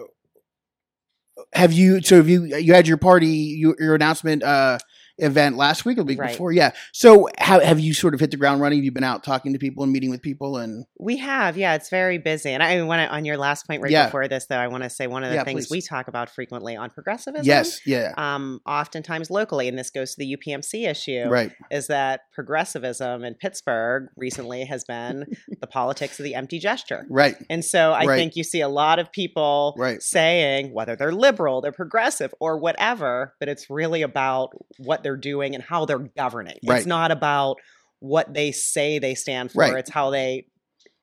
have 1.57 1.73
you 1.73 2.01
so 2.01 2.17
have 2.17 2.29
you 2.29 2.45
you 2.45 2.73
had 2.73 2.87
your 2.87 2.97
party 2.97 3.27
your, 3.27 3.95
announcement 3.95 4.43
uh 4.43 4.77
event 5.19 5.57
last 5.57 5.85
week 5.85 5.97
or 5.97 6.01
the 6.03 6.07
week 6.07 6.19
Right. 6.19 6.31
before 6.31 6.51
yeah 6.51 6.71
so 6.93 7.27
how 7.39 7.59
have 7.59 7.79
you 7.79 7.93
sort 7.93 8.13
of 8.13 8.19
hit 8.19 8.31
the 8.31 8.37
ground 8.37 8.61
running 8.61 8.79
have 8.79 8.85
you 8.85 8.91
been 8.91 9.03
out 9.03 9.23
talking 9.23 9.53
to 9.53 9.59
people 9.59 9.83
and 9.83 9.91
meeting 9.91 10.09
with 10.09 10.21
people 10.21 10.57
and 10.57 10.85
We 10.99 11.17
have, 11.17 11.57
yeah, 11.57 11.75
it's 11.75 11.89
very 11.89 12.17
busy. 12.17 12.51
And 12.51 12.61
I 12.63 12.81
want 12.83 12.99
to, 13.01 13.13
on 13.15 13.23
your 13.25 13.37
last 13.37 13.67
point 13.67 13.81
right 13.81 13.91
Yeah. 13.91 14.05
before 14.05 14.27
this, 14.27 14.45
though, 14.49 14.57
I 14.57 14.67
want 14.67 14.83
to 14.83 14.89
say 14.89 15.07
one 15.07 15.23
of 15.23 15.29
the 15.29 15.35
Yeah, 15.35 15.43
things 15.43 15.67
please. 15.67 15.71
we 15.71 15.81
talk 15.81 16.07
about 16.07 16.29
frequently 16.29 16.75
on 16.75 16.89
progressivism. 16.89 17.45
yes 17.45 17.79
yeah 17.85 18.13
Um, 18.17 18.59
oftentimes 18.65 19.29
locally, 19.29 19.67
and 19.67 19.77
this 19.77 19.89
goes 19.89 20.15
to 20.15 20.19
the 20.19 20.35
UPMC 20.37 20.87
issue, 20.87 21.27
right 21.29 21.51
is 21.71 21.87
that 21.87 22.21
progressivism 22.33 23.23
in 23.23 23.35
Pittsburgh 23.35 24.07
recently 24.15 24.65
has 24.65 24.83
been 24.83 25.25
the 25.61 25.67
politics 25.67 26.19
of 26.19 26.23
the 26.23 26.35
empty 26.35 26.59
gesture. 26.59 27.05
right 27.09 27.35
And 27.49 27.63
so 27.63 27.91
I 27.91 28.05
Right. 28.05 28.17
think 28.17 28.35
you 28.35 28.43
see 28.43 28.61
a 28.61 28.69
lot 28.69 28.99
of 28.99 29.11
people 29.11 29.75
Right. 29.77 30.01
saying 30.01 30.73
whether 30.73 30.95
they're 30.95 31.11
liberal, 31.11 31.61
they're 31.61 31.71
progressive, 31.71 32.33
or 32.39 32.57
whatever, 32.59 33.33
but 33.39 33.49
it's 33.49 33.69
really 33.69 34.01
about 34.01 34.49
what 34.79 35.03
they're 35.07 35.15
doing 35.33 35.55
and 35.55 35.63
how 35.63 35.85
they're 35.85 36.07
governing. 36.17 36.57
Right. 36.67 36.77
It's 36.77 36.85
not 36.85 37.11
about 37.11 37.57
what 37.99 38.33
they 38.33 38.51
say 38.51 38.99
they 38.99 39.15
stand 39.15 39.51
for. 39.51 39.59
Right. 39.61 39.75
It's 39.75 39.89
how 39.89 40.09
they 40.09 40.47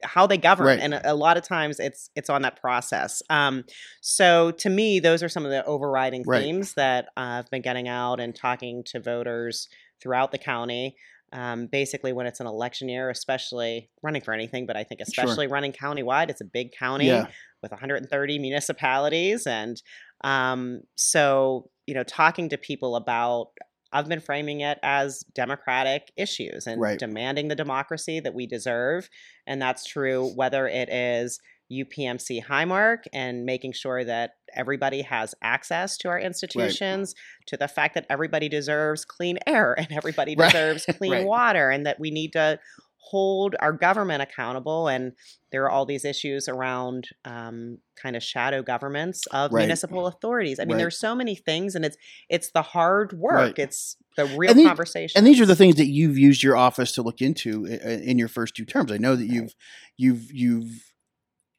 how 0.03 0.27
they 0.27 0.37
govern 0.37 0.67
Right. 0.67 0.81
and 0.81 0.93
a, 0.93 1.13
a 1.13 1.15
lot 1.15 1.39
of 1.39 1.45
times 1.45 1.81
it's 1.81 2.11
it's 2.15 2.29
on 2.29 2.43
that 2.43 2.61
process 2.61 3.23
um 3.31 3.65
so 4.03 4.51
to 4.51 4.69
me 4.69 5.01
those 5.01 5.23
are 5.23 5.31
some 5.31 5.47
of 5.47 5.51
the 5.51 5.65
overriding 5.65 6.25
Right. 6.27 6.43
themes 6.43 6.75
that 6.75 7.07
i've 7.17 7.49
been 7.51 7.63
getting 7.63 7.89
out 7.89 8.21
and 8.21 8.35
talking 8.37 8.83
to 8.89 9.01
voters 9.01 9.67
throughout 10.03 10.31
the 10.31 10.37
county 10.37 10.97
um, 11.33 11.69
basically 11.69 12.13
when 12.13 12.27
it's 12.27 12.39
an 12.41 12.47
election 12.47 12.91
year 12.91 13.09
especially 13.09 13.89
running 14.03 14.21
for 14.21 14.35
anything 14.35 14.67
but 14.67 14.77
i 14.77 14.85
think 14.85 15.01
Sure. 15.01 15.07
especially 15.25 15.47
running 15.47 15.73
countywide 15.73 16.29
it's 16.29 16.43
a 16.43 16.51
big 16.59 16.73
county 16.73 17.07
yeah 17.07 17.29
with 17.63 17.71
130 17.71 18.39
municipalities 18.39 19.47
and 19.47 19.81
um, 20.23 20.83
so 20.97 21.71
you 21.87 21.95
know 21.95 22.03
talking 22.05 22.51
to 22.51 22.59
people 22.59 22.95
about 22.97 23.49
i've 23.95 24.09
been 24.09 24.21
framing 24.21 24.61
it 24.61 24.79
as 24.83 25.21
democratic 25.35 26.13
issues 26.17 26.67
and 26.67 26.81
Right. 26.81 26.99
demanding 26.99 27.49
the 27.49 27.55
democracy 27.55 28.21
that 28.21 28.35
we 28.35 28.47
deserve 28.47 29.09
and 29.47 29.63
that's 29.63 29.87
true 29.87 30.31
whether 30.35 30.69
it 30.69 30.91
is 30.91 31.41
UPMC 31.73 32.45
Highmark 32.45 33.05
and 33.15 33.47
making 33.47 33.73
sure 33.73 34.05
that 34.05 34.33
everybody 34.55 35.01
has 35.01 35.35
access 35.43 35.97
to 35.97 36.09
our 36.09 36.21
institutions, 36.21 37.15
to 37.47 37.57
the 37.57 37.67
fact 37.69 37.95
that 37.95 38.05
everybody 38.11 38.51
deserves 38.51 39.07
clean 39.07 39.39
air 39.47 39.73
and 39.73 39.91
everybody 39.91 40.37
Right. 40.39 40.53
deserves 40.53 40.85
clean 40.99 41.11
Right. 41.13 41.25
water, 41.25 41.71
and 41.71 41.87
that 41.87 41.99
we 41.99 42.11
need 42.11 42.35
to 42.35 42.61
hold 43.11 43.55
our 43.61 43.73
government 43.73 44.23
accountable. 44.23 44.89
And 44.89 45.13
there 45.53 45.65
are 45.65 45.71
all 45.71 45.85
these 45.87 46.05
issues 46.05 46.49
around 46.49 47.09
um, 47.25 47.79
kind 47.97 48.17
of 48.17 48.23
shadow 48.23 48.63
governments 48.63 49.27
of 49.33 49.53
Right. 49.53 49.63
municipal 49.63 50.07
authorities. 50.07 50.59
I 50.59 50.65
mean, 50.65 50.73
Right. 50.77 50.79
there's 50.79 50.99
so 50.99 51.15
many 51.15 51.35
things, 51.35 51.75
and 51.75 51.85
it's 51.85 51.97
it's 52.29 52.51
the 52.51 52.63
hard 52.63 53.13
work. 53.13 53.35
Right. 53.35 53.59
It's 53.59 53.97
the 54.17 54.25
real 54.25 54.51
And 54.51 54.59
these- 54.59 54.67
conversation. 54.69 55.19
and 55.19 55.27
these 55.27 55.41
are 55.41 55.47
the 55.47 55.57
things 55.57 55.77
that 55.77 55.89
you've 55.89 56.17
used 56.19 56.43
your 56.43 56.57
office 56.57 56.93
to 56.93 57.03
look 57.03 57.21
into 57.21 57.67
in 57.67 58.19
your 58.19 58.29
first 58.29 58.55
two 58.57 58.65
terms. 58.65 58.91
I 58.91 58.97
know 58.99 59.17
that 59.17 59.27
you've 59.27 59.55
you've 59.97 60.33
you've 60.33 60.93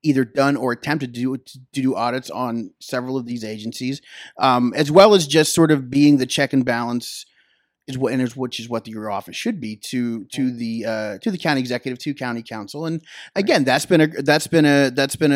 either 0.03 0.23
done 0.25 0.55
or 0.55 0.71
attempted 0.71 1.13
to 1.15 1.19
do 1.19 1.37
to 1.37 1.59
do 1.73 1.95
audits 1.95 2.29
on 2.29 2.71
several 2.79 3.17
of 3.17 3.25
these 3.25 3.43
agencies, 3.43 4.01
um, 4.39 4.73
as 4.75 4.91
well 4.91 5.13
as 5.15 5.25
just 5.27 5.53
sort 5.53 5.71
of 5.71 5.89
being 5.89 6.17
the 6.17 6.25
check 6.25 6.53
and 6.53 6.63
balance 6.65 7.25
is 7.87 7.97
what 7.97 8.13
and 8.13 8.21
is 8.21 8.35
which 8.35 8.59
is 8.59 8.67
what 8.69 8.87
your 8.87 9.11
office 9.11 9.35
should 9.35 9.59
be 9.59 9.75
to 9.75 10.25
to 10.33 10.51
the 10.51 10.85
uh, 10.85 11.17
to 11.19 11.31
the 11.31 11.37
county 11.37 11.59
executive 11.61 11.99
to 11.99 12.13
county 12.13 12.43
council. 12.43 12.85
And 12.85 13.01
again, 13.35 13.63
that's 13.63 13.85
been 13.85 14.01
a 14.01 14.07
that's 14.07 14.47
been 14.47 14.65
a 14.65 14.89
that's 14.89 15.15
been 15.15 15.31
a, 15.31 15.35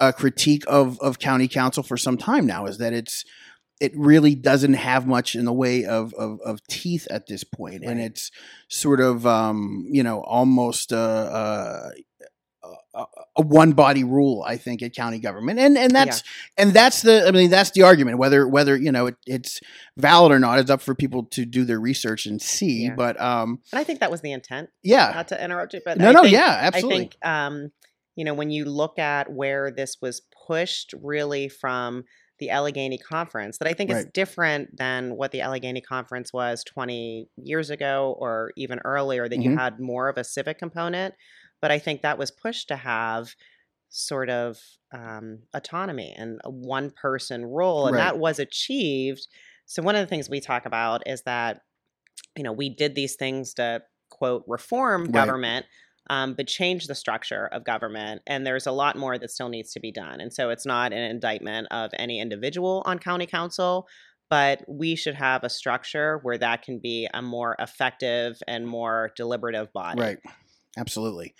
a 0.00 0.08
a 0.08 0.12
critique 0.12 0.64
of 0.66 0.98
of 1.00 1.18
county 1.18 1.48
council 1.48 1.82
for 1.82 1.96
some 1.96 2.16
time 2.16 2.46
now 2.46 2.66
is 2.66 2.78
that 2.78 2.92
it's 2.92 3.24
it 3.80 3.92
really 3.96 4.34
doesn't 4.34 4.74
have 4.74 5.06
much 5.06 5.34
in 5.34 5.44
the 5.44 5.52
way 5.52 5.84
of 5.84 6.12
of, 6.14 6.40
of 6.44 6.60
teeth 6.68 7.06
at 7.10 7.26
this 7.26 7.44
point, 7.44 7.84
and 7.84 7.98
Right. 7.98 8.10
it's 8.10 8.30
sort 8.68 9.00
of 9.00 9.26
um, 9.26 9.86
you 9.90 10.02
know 10.02 10.20
almost 10.20 10.92
uh, 10.92 10.96
uh, 10.96 11.90
a, 12.94 13.04
a 13.36 13.42
one 13.42 13.72
body 13.72 14.04
rule, 14.04 14.44
I 14.46 14.56
think, 14.56 14.82
at 14.82 14.94
county 14.94 15.18
government, 15.18 15.58
and 15.58 15.76
and 15.78 15.92
that's 15.94 16.22
and 16.56 16.72
that's 16.72 17.02
the 17.02 17.26
I 17.26 17.30
mean 17.30 17.50
that's 17.50 17.70
the 17.72 17.82
argument 17.82 18.18
whether 18.18 18.46
whether 18.46 18.76
you 18.76 18.92
know 18.92 19.06
it, 19.06 19.16
it's 19.26 19.60
valid 19.96 20.32
or 20.32 20.38
not 20.38 20.58
is 20.58 20.70
up 20.70 20.80
for 20.80 20.94
people 20.94 21.24
to 21.24 21.44
do 21.44 21.64
their 21.64 21.80
research 21.80 22.26
and 22.26 22.40
see. 22.40 22.84
Yeah. 22.84 22.94
But 22.96 23.20
um, 23.20 23.60
and 23.72 23.78
I 23.78 23.84
think 23.84 24.00
that 24.00 24.10
was 24.10 24.20
the 24.20 24.32
intent. 24.32 24.70
yeah, 24.82 25.12
Not 25.14 25.28
to 25.28 25.42
interrupt 25.42 25.74
you, 25.74 25.80
but 25.84 25.98
no, 25.98 26.08
I 26.08 26.12
no, 26.12 26.22
think, 26.22 26.32
yeah, 26.32 26.58
absolutely, 26.62 26.94
I 26.94 26.98
think 26.98 27.16
um, 27.24 27.72
you 28.16 28.24
know 28.24 28.34
when 28.34 28.50
you 28.50 28.64
look 28.64 28.98
at 28.98 29.32
where 29.32 29.70
this 29.70 29.96
was 30.00 30.22
pushed, 30.46 30.94
really 31.02 31.48
from 31.48 32.04
the 32.38 32.50
Allegheny 32.50 32.98
Conference, 32.98 33.58
that 33.58 33.66
I 33.66 33.72
think 33.72 33.90
is 33.90 34.06
different 34.14 34.76
than 34.76 35.16
what 35.16 35.32
the 35.32 35.40
Allegheny 35.40 35.80
Conference 35.80 36.32
was 36.32 36.62
20 36.62 37.28
years 37.36 37.68
ago 37.70 38.14
or 38.16 38.52
even 38.56 38.78
earlier. 38.84 39.28
That 39.28 39.42
you 39.42 39.50
Mhm. 39.50 39.58
had 39.58 39.80
more 39.80 40.08
of 40.08 40.16
a 40.16 40.22
civic 40.22 40.56
component, 40.56 41.14
but 41.60 41.70
I 41.70 41.78
think 41.78 42.02
that 42.02 42.18
was 42.18 42.30
pushed 42.30 42.68
to 42.68 42.76
have 42.76 43.34
sort 43.90 44.28
of 44.30 44.60
um, 44.92 45.40
autonomy 45.54 46.14
and 46.16 46.40
a 46.44 46.50
one 46.50 46.90
person 46.90 47.46
role, 47.46 47.86
and 47.86 47.94
Right. 47.94 48.04
that 48.04 48.18
was 48.18 48.38
achieved. 48.38 49.26
So 49.66 49.82
one 49.82 49.96
of 49.96 50.00
the 50.00 50.06
things 50.06 50.28
we 50.30 50.40
talk 50.40 50.66
about 50.66 51.06
is 51.06 51.22
that 51.22 51.62
you 52.36 52.42
know 52.42 52.52
we 52.52 52.68
did 52.68 52.94
these 52.94 53.16
things 53.16 53.54
to 53.54 53.82
quote 54.10 54.44
reform 54.46 55.04
Right. 55.04 55.12
government 55.12 55.66
um, 56.10 56.34
but 56.34 56.46
change 56.46 56.86
the 56.86 56.94
structure 56.94 57.46
of 57.48 57.64
government. 57.64 58.22
And 58.26 58.46
there's 58.46 58.66
a 58.66 58.72
lot 58.72 58.96
more 58.96 59.18
that 59.18 59.30
still 59.30 59.48
needs 59.48 59.72
to 59.72 59.80
be 59.80 59.92
done. 59.92 60.20
And 60.20 60.32
so 60.32 60.50
it's 60.50 60.66
not 60.66 60.92
an 60.92 61.02
indictment 61.02 61.68
of 61.70 61.90
any 61.98 62.20
individual 62.20 62.82
on 62.86 62.98
county 62.98 63.26
council, 63.26 63.86
but 64.30 64.64
we 64.66 64.94
should 64.94 65.14
have 65.14 65.44
a 65.44 65.50
structure 65.50 66.18
where 66.22 66.38
that 66.38 66.62
can 66.62 66.78
be 66.78 67.08
a 67.12 67.22
more 67.22 67.56
effective 67.58 68.38
and 68.46 68.66
more 68.66 69.10
deliberative 69.16 69.72
body. 69.72 70.00
Right. 70.00 70.18
Absolutely. 70.78 71.34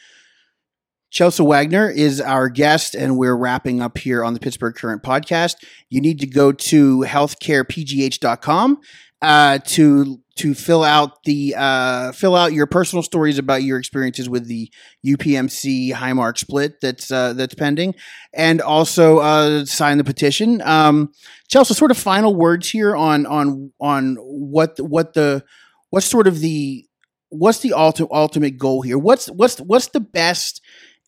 Chelsea 1.11 1.43
Wagner 1.43 1.89
is 1.89 2.21
our 2.21 2.51
guest, 2.51 2.95
and 2.95 3.17
we're 3.17 3.37
wrapping 3.37 3.81
up 3.81 3.97
here 3.97 4.23
on 4.23 4.35
the 4.35 4.41
Pittsburgh 4.41 4.75
Current 4.75 5.03
podcast. 5.03 5.55
You 5.89 6.03
need 6.03 6.21
to 6.21 6.27
go 6.27 6.53
to 6.53 7.01
healthcarepgh.com 7.01 8.79
uh, 9.23 9.59
to 9.59 10.21
to 10.37 10.55
fill 10.55 10.85
out 10.85 11.25
the 11.25 11.55
uh, 11.57 12.13
fill 12.13 12.37
out 12.37 12.53
your 12.53 12.67
personal 12.67 13.03
stories 13.03 13.39
about 13.39 13.63
your 13.63 13.79
experiences 13.79 14.29
with 14.29 14.47
the 14.47 14.71
UPMC 15.05 15.93
Highmark 15.93 16.37
split 16.39 16.81
that's 16.81 17.11
uh, 17.11 17.33
that's 17.33 17.55
pending, 17.55 17.95
and 18.35 18.61
also 18.61 19.19
uh, 19.19 19.65
sign 19.65 19.99
the 19.99 20.05
petition. 20.05 20.61
Um, 20.63 21.13
Chelsea, 21.49 21.75
sort 21.75 21.91
of 21.91 21.97
final 21.97 22.35
words 22.35 22.69
here 22.69 22.95
on 22.95 23.25
on 23.25 23.73
on 23.81 24.17
what 24.17 24.79
what 24.79 25.15
the 25.15 25.43
what's 25.91 26.07
sort 26.07 26.27
of 26.27 26.41
the 26.41 26.88
what's 27.31 27.61
the 27.61 27.73
ultimate 27.73 28.11
ultimate 28.13 28.59
goal 28.59 28.83
here? 28.83 28.99
What's 28.99 29.27
what's 29.29 29.59
what's 29.61 29.89
the 29.89 30.01
best 30.01 30.61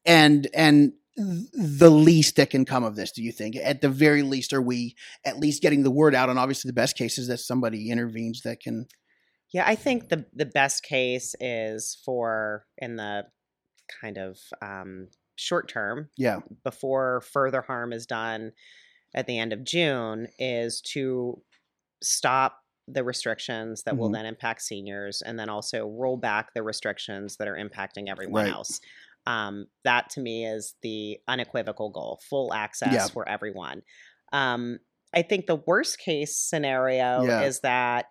and 0.05 0.49
and 0.55 0.93
the 1.17 1.91
least 1.91 2.37
that 2.37 2.51
can 2.51 2.65
come 2.65 2.85
of 2.85 2.97
this 2.97 3.13
do 3.13 3.23
you 3.23 3.33
think 3.33 3.57
at 3.57 3.81
the 3.81 3.89
very 3.89 4.23
least 4.23 4.53
are 4.53 4.63
we 4.63 4.95
at 5.25 5.39
least 5.39 5.61
getting 5.61 5.83
the 5.83 5.91
word 5.91 6.15
out 6.15 6.31
and 6.31 6.39
obviously 6.39 6.69
the 6.69 6.75
best 6.75 6.97
case 6.97 7.19
is 7.19 7.29
that 7.29 7.39
somebody 7.39 7.91
intervenes 7.91 8.43
that 8.43 8.61
can 8.61 8.87
yeah 9.53 9.65
i 9.67 9.75
think 9.75 10.09
the 10.09 10.25
the 10.33 10.47
best 10.47 10.83
case 10.83 11.35
is 11.41 11.99
for 12.05 12.65
in 12.79 12.97
the 12.97 13.25
kind 14.01 14.19
of 14.19 14.39
um, 14.63 15.09
short 15.37 15.69
term 15.69 16.09
yeah 16.17 16.39
before 16.65 17.21
further 17.33 17.61
harm 17.61 17.93
is 17.93 18.07
done 18.07 18.53
at 19.15 19.27
the 19.27 19.39
end 19.39 19.53
of 19.53 19.65
june 19.65 20.29
is 20.39 20.81
to 20.81 21.43
stop 22.03 22.61
the 22.93 23.05
restrictions 23.05 23.83
that 23.83 23.93
mm-hmm. 23.93 24.01
will 24.01 24.11
then 24.11 24.27
impact 24.27 24.63
seniors 24.63 25.23
and 25.23 25.39
then 25.39 25.49
also 25.49 25.87
roll 25.87 26.17
back 26.17 26.55
the 26.55 26.63
restrictions 26.63 27.37
that 27.37 27.49
are 27.49 27.57
impacting 27.57 28.09
everyone 28.09 28.45
right. 28.45 28.53
else 28.53 28.81
um, 29.27 29.67
that 29.85 30.11
to 30.11 30.21
me 30.21 30.47
is 30.47 30.75
the 30.83 31.19
unequivocal 31.29 31.91
goal 31.91 32.21
full 32.29 32.53
access 32.53 32.93
yeah. 32.93 33.07
for 33.09 33.29
everyone. 33.29 33.83
Um, 34.33 34.79
I 35.15 35.23
think 35.23 35.47
the 35.47 35.63
worst 35.67 35.99
case 35.99 36.37
scenario 36.37 37.25
yeah. 37.25 37.43
is 37.43 37.61
that 37.61 38.07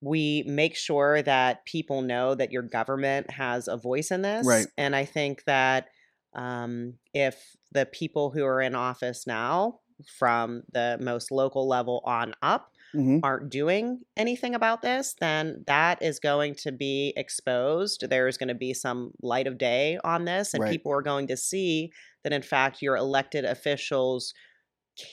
we 0.00 0.44
make 0.46 0.76
sure 0.76 1.22
that 1.22 1.64
people 1.64 2.02
know 2.02 2.34
that 2.34 2.52
your 2.52 2.62
government 2.62 3.30
has 3.30 3.68
a 3.68 3.76
voice 3.76 4.10
in 4.10 4.22
this. 4.22 4.46
Right. 4.46 4.66
And 4.76 4.94
I 4.94 5.04
think 5.04 5.44
that 5.44 5.88
um, 6.34 6.94
if 7.14 7.56
the 7.72 7.86
people 7.86 8.30
who 8.30 8.44
are 8.44 8.60
in 8.60 8.74
office 8.74 9.26
now, 9.26 9.80
from 10.18 10.62
the 10.72 10.98
most 11.00 11.32
local 11.32 11.66
level 11.66 12.02
on 12.04 12.34
up, 12.42 12.70
mm-hmm. 12.94 13.18
aren't 13.22 13.50
doing 13.50 14.00
anything 14.16 14.54
about 14.54 14.82
this, 14.82 15.14
then 15.20 15.64
that 15.66 16.02
is 16.02 16.18
going 16.18 16.54
to 16.56 16.72
be 16.72 17.12
exposed. 17.16 18.04
There's 18.08 18.36
going 18.36 18.48
to 18.48 18.54
be 18.54 18.74
some 18.74 19.12
light 19.22 19.46
of 19.46 19.58
day 19.58 19.98
on 20.04 20.24
this, 20.24 20.54
and 20.54 20.62
right. 20.62 20.70
people 20.70 20.92
are 20.92 21.02
going 21.02 21.26
to 21.28 21.36
see 21.36 21.92
that, 22.24 22.32
in 22.32 22.42
fact, 22.42 22.82
your 22.82 22.96
elected 22.96 23.44
officials 23.44 24.34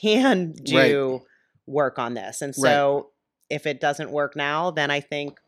can 0.01 0.53
do 0.63 1.11
right. 1.11 1.21
work 1.67 1.99
on 1.99 2.13
this. 2.13 2.41
And 2.41 2.55
so, 2.55 2.95
right. 2.95 3.03
if 3.49 3.65
it 3.65 3.81
doesn't 3.81 4.11
work 4.11 4.35
now, 4.35 4.71
then 4.71 4.91
I 4.91 4.99
think 4.99 5.39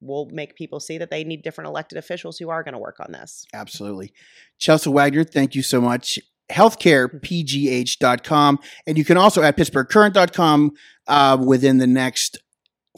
we'll 0.00 0.28
make 0.32 0.56
people 0.56 0.80
see 0.80 0.98
that 0.98 1.10
they 1.10 1.22
need 1.22 1.42
different 1.42 1.68
elected 1.68 1.96
officials 1.96 2.36
who 2.38 2.50
are 2.50 2.64
going 2.64 2.72
to 2.72 2.78
work 2.78 2.98
on 2.98 3.12
this. 3.12 3.46
Absolutely. 3.54 4.12
Chelsea 4.58 4.90
Wagner, 4.90 5.22
thank 5.22 5.54
you 5.54 5.62
so 5.62 5.80
much 5.80 6.18
healthcarepgh.com. 6.52 8.58
And 8.86 8.98
you 8.98 9.04
can 9.04 9.16
also 9.16 9.42
at 9.42 9.56
pittsburghcurrent.com 9.56 10.72
uh, 11.08 11.38
within 11.44 11.78
the 11.78 11.86
next 11.86 12.38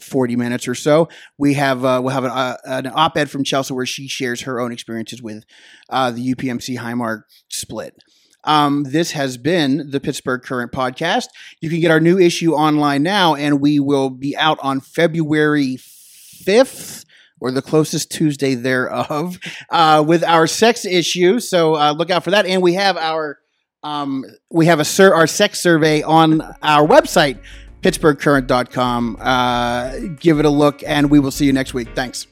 40 0.00 0.36
minutes 0.36 0.66
or 0.66 0.74
so. 0.74 1.08
We 1.38 1.54
have 1.54 1.84
uh, 1.84 2.00
we'll 2.02 2.12
have 2.12 2.24
an, 2.24 2.32
uh, 2.32 2.56
an, 2.64 2.88
op-ed 2.88 3.30
from 3.30 3.44
Chelsea 3.44 3.74
where 3.74 3.86
she 3.86 4.08
shares 4.08 4.42
her 4.42 4.60
own 4.60 4.72
experiences 4.72 5.22
with 5.22 5.44
uh, 5.88 6.10
the 6.10 6.34
UPMC 6.34 6.78
Highmark 6.78 7.22
split. 7.48 7.94
Um, 8.42 8.82
this 8.84 9.12
has 9.12 9.38
been 9.38 9.90
the 9.90 10.00
Pittsburgh 10.00 10.42
Current 10.42 10.72
podcast. 10.72 11.26
You 11.60 11.70
can 11.70 11.80
get 11.80 11.90
our 11.90 12.00
new 12.00 12.18
issue 12.18 12.52
online 12.52 13.02
now, 13.02 13.34
and 13.34 13.60
we 13.60 13.80
will 13.80 14.10
be 14.10 14.36
out 14.36 14.58
on 14.62 14.80
February 14.80 15.78
5th 15.78 17.06
or 17.40 17.50
the 17.50 17.62
closest 17.62 18.10
Tuesday 18.10 18.54
thereof 18.54 19.38
uh, 19.70 20.04
with 20.06 20.24
our 20.24 20.46
sex 20.46 20.84
issue. 20.84 21.40
So 21.40 21.76
uh, 21.76 21.92
look 21.92 22.10
out 22.10 22.24
for 22.24 22.32
that. 22.32 22.46
And 22.46 22.62
we 22.62 22.74
have 22.74 22.96
our 22.96 23.38
um, 23.84 24.24
we 24.50 24.66
have 24.66 24.80
a 24.80 24.84
sur- 24.84 25.14
our 25.14 25.26
sex 25.26 25.60
survey 25.60 26.02
on 26.02 26.40
our 26.62 26.86
website, 26.86 27.38
pittsburghcurrent.com. 27.82 29.18
Uh, 29.20 29.98
give 30.18 30.40
it 30.40 30.46
a 30.46 30.50
look, 30.50 30.82
and 30.84 31.10
we 31.10 31.20
will 31.20 31.30
see 31.30 31.44
you 31.44 31.52
next 31.52 31.74
week. 31.74 31.88
Thanks. 31.94 32.26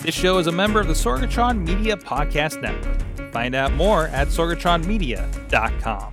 This 0.00 0.14
show 0.14 0.38
is 0.38 0.46
a 0.46 0.52
member 0.52 0.78
of 0.78 0.86
the 0.86 0.92
Sorgatron 0.92 1.66
Media 1.66 1.96
Podcast 1.96 2.62
Network. 2.62 3.32
Find 3.32 3.56
out 3.56 3.72
more 3.72 4.06
at 4.08 4.28
sorgatronmedia.com. 4.28 6.12